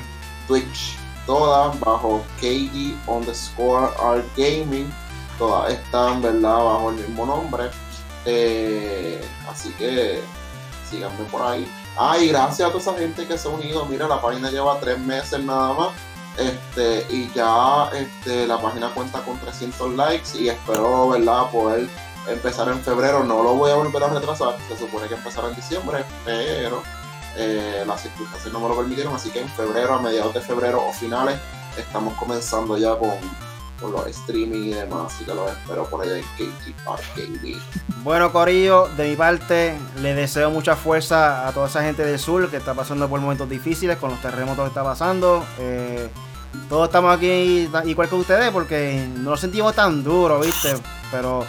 [0.49, 0.97] Twitch,
[1.27, 4.93] todas bajo KD underscore Art Gaming,
[5.39, 6.57] todas están, ¿verdad?
[6.57, 7.71] Bajo el mismo nombre.
[8.25, 10.21] Eh, así que
[10.91, 11.71] síganme por ahí.
[11.97, 13.87] Ah, y gracias a toda esa gente que se ha unido.
[13.87, 15.89] Mira, la página lleva tres meses nada más.
[16.37, 21.89] Este, y ya este, la página cuenta con 300 likes y espero, ¿verdad?, poder
[22.29, 23.23] empezar en febrero.
[23.25, 26.83] No lo voy a volver a retrasar, se supone que empezará en diciembre, pero
[27.37, 30.85] eh, las circunstancias no me lo permitieron, así que en febrero, a mediados de febrero
[30.85, 31.39] o finales,
[31.77, 33.19] estamos comenzando ya con,
[33.81, 37.57] con los streaming y demás, así que lo espero por allá en KT Arcade.
[38.03, 42.49] Bueno, Corillo, de mi parte, le deseo mucha fuerza a toda esa gente del sur
[42.51, 45.45] que está pasando por momentos difíciles con los terremotos que está pasando.
[45.59, 46.09] Eh,
[46.69, 50.75] todos estamos aquí igual que ustedes porque no lo sentimos tan duro, ¿viste?
[51.11, 51.45] Pero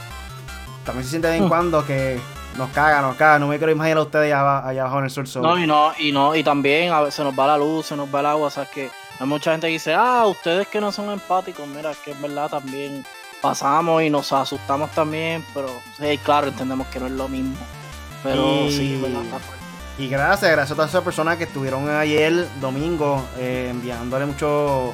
[0.84, 2.20] también se siente de vez en cuando que
[2.58, 3.38] nos caga, nos caga.
[3.38, 5.28] No me quiero imaginar a ustedes allá, aba- allá abajo en el sur.
[5.44, 8.14] No, y no, y no, y también a veces nos va la luz, se nos
[8.14, 8.90] va el agua, o sea que
[9.20, 12.50] hay mucha gente que dice, ah, ustedes que no son empáticos, mira, que es verdad
[12.50, 13.06] también
[13.42, 17.56] pasamos y nos asustamos también, pero sí, claro, entendemos que no es lo mismo.
[18.24, 19.22] Pero Y- sí, verdad.
[19.98, 24.94] Y gracias, gracias a todas esas personas que estuvieron ayer, domingo, eh, enviándole mucho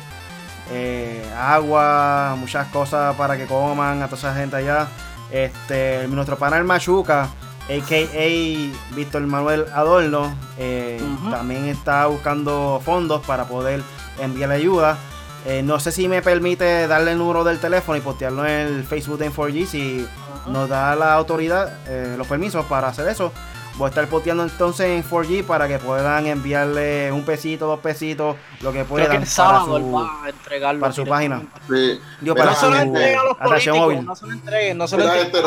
[0.69, 4.88] eh, agua, muchas cosas para que coman a toda esa gente allá.
[5.32, 7.30] Este, nuestro panel Machuca,
[7.69, 8.95] a.k.a.
[8.95, 11.01] Víctor Manuel Adorno, eh,
[11.32, 13.82] también está buscando fondos para poder
[14.22, 14.97] enviarle ayuda.
[15.45, 18.84] Eh, no sé si me permite darle el número del teléfono y postearlo en el
[18.84, 20.07] Facebook de 4G si
[20.47, 23.32] nos da la autoridad eh, los permisos para hacer eso.
[23.78, 28.36] Voy a estar posteando entonces en 4G para que puedan enviarle un pesito, dos pesitos,
[28.59, 30.82] lo que Creo puedan que el para sábado él su, va a entregarlo.
[30.82, 31.41] para su página.
[31.67, 31.99] Sí.
[32.19, 34.05] Digo, para No se lo gente, entreguen a los políticos, móvil.
[34.05, 35.32] no se lo entreguen, no se lo entreguen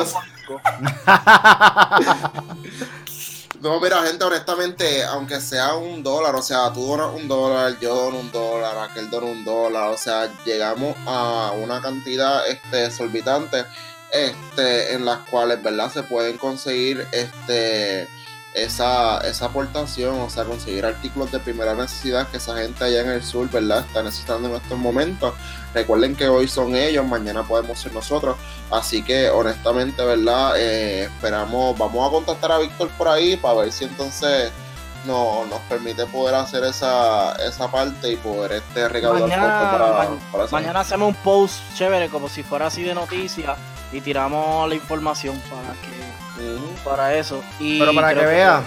[3.64, 7.94] No, mira, gente, honestamente, aunque sea un dólar, o sea, tú donas un dólar, yo
[7.94, 13.64] dono un dólar, aquel dona un dólar, o sea, llegamos a una cantidad este, exorbitante
[14.12, 15.90] este, en las cuales, ¿verdad?
[15.90, 18.06] Se pueden conseguir este,
[18.54, 23.10] esa, esa aportación, o sea, conseguir artículos de primera necesidad que esa gente allá en
[23.10, 23.80] el sur, ¿verdad?
[23.80, 25.34] Está necesitando en estos momentos.
[25.74, 28.36] Recuerden que hoy son ellos, mañana podemos ser nosotros.
[28.70, 30.52] Así que honestamente, ¿verdad?
[30.56, 34.52] Eh, esperamos, vamos a contactar a Víctor por ahí para ver si entonces
[35.04, 40.80] no, nos permite poder hacer esa, esa parte y poder este recaudar mañana, para, Mañana
[40.80, 43.58] hacemos un post chévere como si fuera así de noticias
[43.92, 46.13] y tiramos la información para que
[46.84, 47.42] para eso.
[47.58, 48.62] Pero para que, vea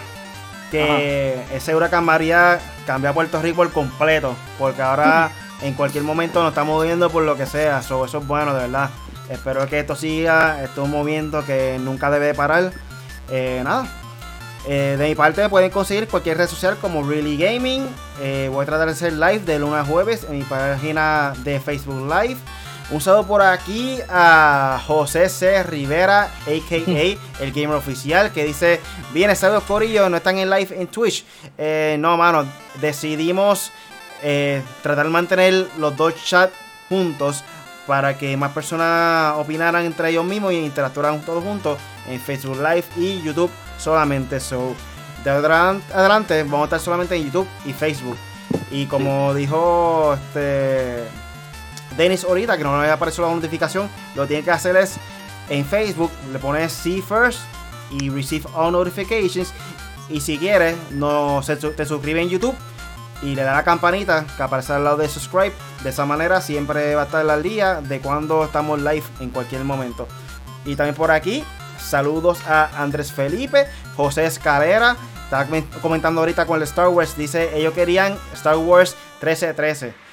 [0.71, 6.41] que ese huracán María cambia a Puerto Rico por completo, porque ahora en cualquier momento
[6.41, 7.79] nos estamos moviendo por lo que sea.
[7.79, 8.89] eso es bueno, de verdad.
[9.29, 10.63] Espero que esto siga.
[10.63, 12.71] Esto es un movimiento que nunca debe parar.
[13.29, 13.87] Eh, nada.
[14.67, 17.87] Eh, de mi parte pueden conseguir cualquier red social como Really Gaming.
[18.21, 21.59] Eh, voy a tratar de hacer live de lunes a jueves en mi página de
[21.59, 22.37] Facebook Live.
[22.89, 25.61] Un saludo por aquí a José C.
[25.63, 27.43] Rivera, a.k.a.
[27.43, 28.79] el gamer oficial, que dice,
[29.13, 31.25] bien, saludos Corillo, no están en live en Twitch.
[31.99, 32.45] no, mano,
[32.79, 33.71] decidimos
[34.23, 36.53] eh, tratar de mantener los dos chats
[36.89, 37.43] juntos
[37.85, 41.77] para que más personas opinaran entre ellos mismos y interactuaran todos juntos
[42.07, 44.39] en Facebook Live y YouTube solamente.
[44.39, 44.75] So,
[45.23, 48.17] de adelante vamos a estar solamente en YouTube y Facebook.
[48.71, 51.03] Y como dijo este
[51.97, 54.97] Dennis ahorita, que no le apareció la notificación, lo que tiene que hacer es
[55.49, 57.39] en Facebook le pones See First
[57.91, 59.53] y Receive All Notifications.
[60.09, 62.55] Y si quieres, no, se, te suscribe en YouTube
[63.21, 65.53] y le da la campanita que aparece al lado de subscribe.
[65.83, 69.63] De esa manera siempre va a estar al día de cuando estamos live en cualquier
[69.63, 70.07] momento.
[70.65, 71.43] Y también por aquí,
[71.79, 74.95] saludos a Andrés Felipe, José Escalera.
[75.23, 75.45] Está
[75.81, 77.17] comentando ahorita con el Star Wars.
[77.17, 80.06] Dice, ellos querían Star Wars 1313.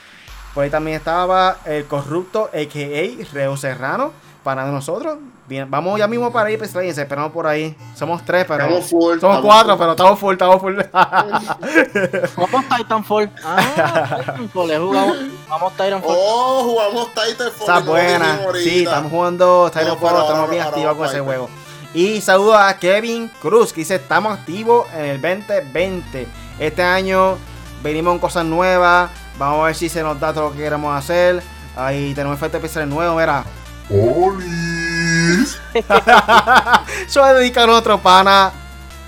[0.54, 3.32] Por ahí también estaba el corrupto, a.k.a.
[3.32, 4.12] Reo Serrano
[4.44, 5.18] para nosotros.
[5.48, 7.76] Bien, vamos ya mismo para ir y esperamos por ahí.
[7.94, 8.64] Somos tres, pero.
[8.64, 10.76] Estamos full, somos cuatro, pero estamos full, estamos full.
[12.36, 13.30] Vamos Titanfall.
[13.44, 15.16] Ah, Titanfall, jugamos.
[15.48, 16.16] Vamos Titanfall.
[16.16, 17.60] Oh, jugamos Titanfall.
[17.60, 18.40] Está buena.
[18.54, 21.50] Sí, estamos jugando Titanfall, estamos bien activos con ese juego.
[21.92, 26.26] Y saludo a Kevin Cruz, que dice: Estamos activos en el 2020.
[26.58, 27.36] Este año
[27.82, 29.10] venimos con cosas nuevas.
[29.38, 31.42] Vamos a ver si se nos da todo lo que queremos hacer.
[31.76, 33.44] Ahí tenemos efectos especiales nuevos, verá.
[33.90, 35.58] ¡Olis!
[37.06, 38.52] Eso a dedicar a otro pana,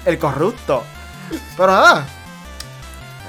[0.04, 0.82] el corrupto.
[1.56, 2.06] Pero nada.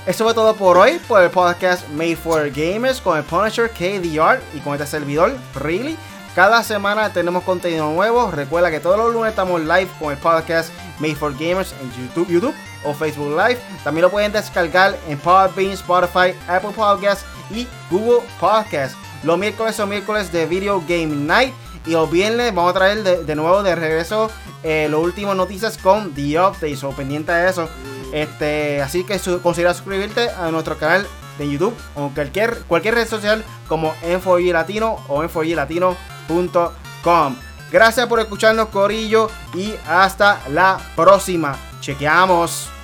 [0.06, 4.42] Eso fue todo por hoy, por el podcast Made for Gamers con el Punisher KDR
[4.54, 5.98] y con este servidor, Really.
[6.34, 8.32] Cada semana tenemos contenido nuevo.
[8.32, 12.28] Recuerda que todos los lunes estamos live con el podcast Made for Gamers en YouTube,
[12.30, 13.60] YouTube o Facebook Live.
[13.84, 18.98] También lo pueden descargar en Podbean, Spotify, Apple Podcasts y Google Podcasts.
[19.24, 21.54] Los miércoles son miércoles de Video Game Night.
[21.86, 24.30] Y los viernes vamos a traer de, nuevo de regreso
[24.62, 27.70] eh, las últimas noticias con The Updates o pendiente de eso.
[28.12, 31.08] Este, así que considera suscribirte a nuestro canal
[31.38, 37.47] de YouTube o cualquier, cualquier red social como Info Latino o infoylatino.com.
[37.72, 41.56] Gracias por escucharnos, Corillo, y hasta la próxima.
[41.82, 42.77] Chequeamos.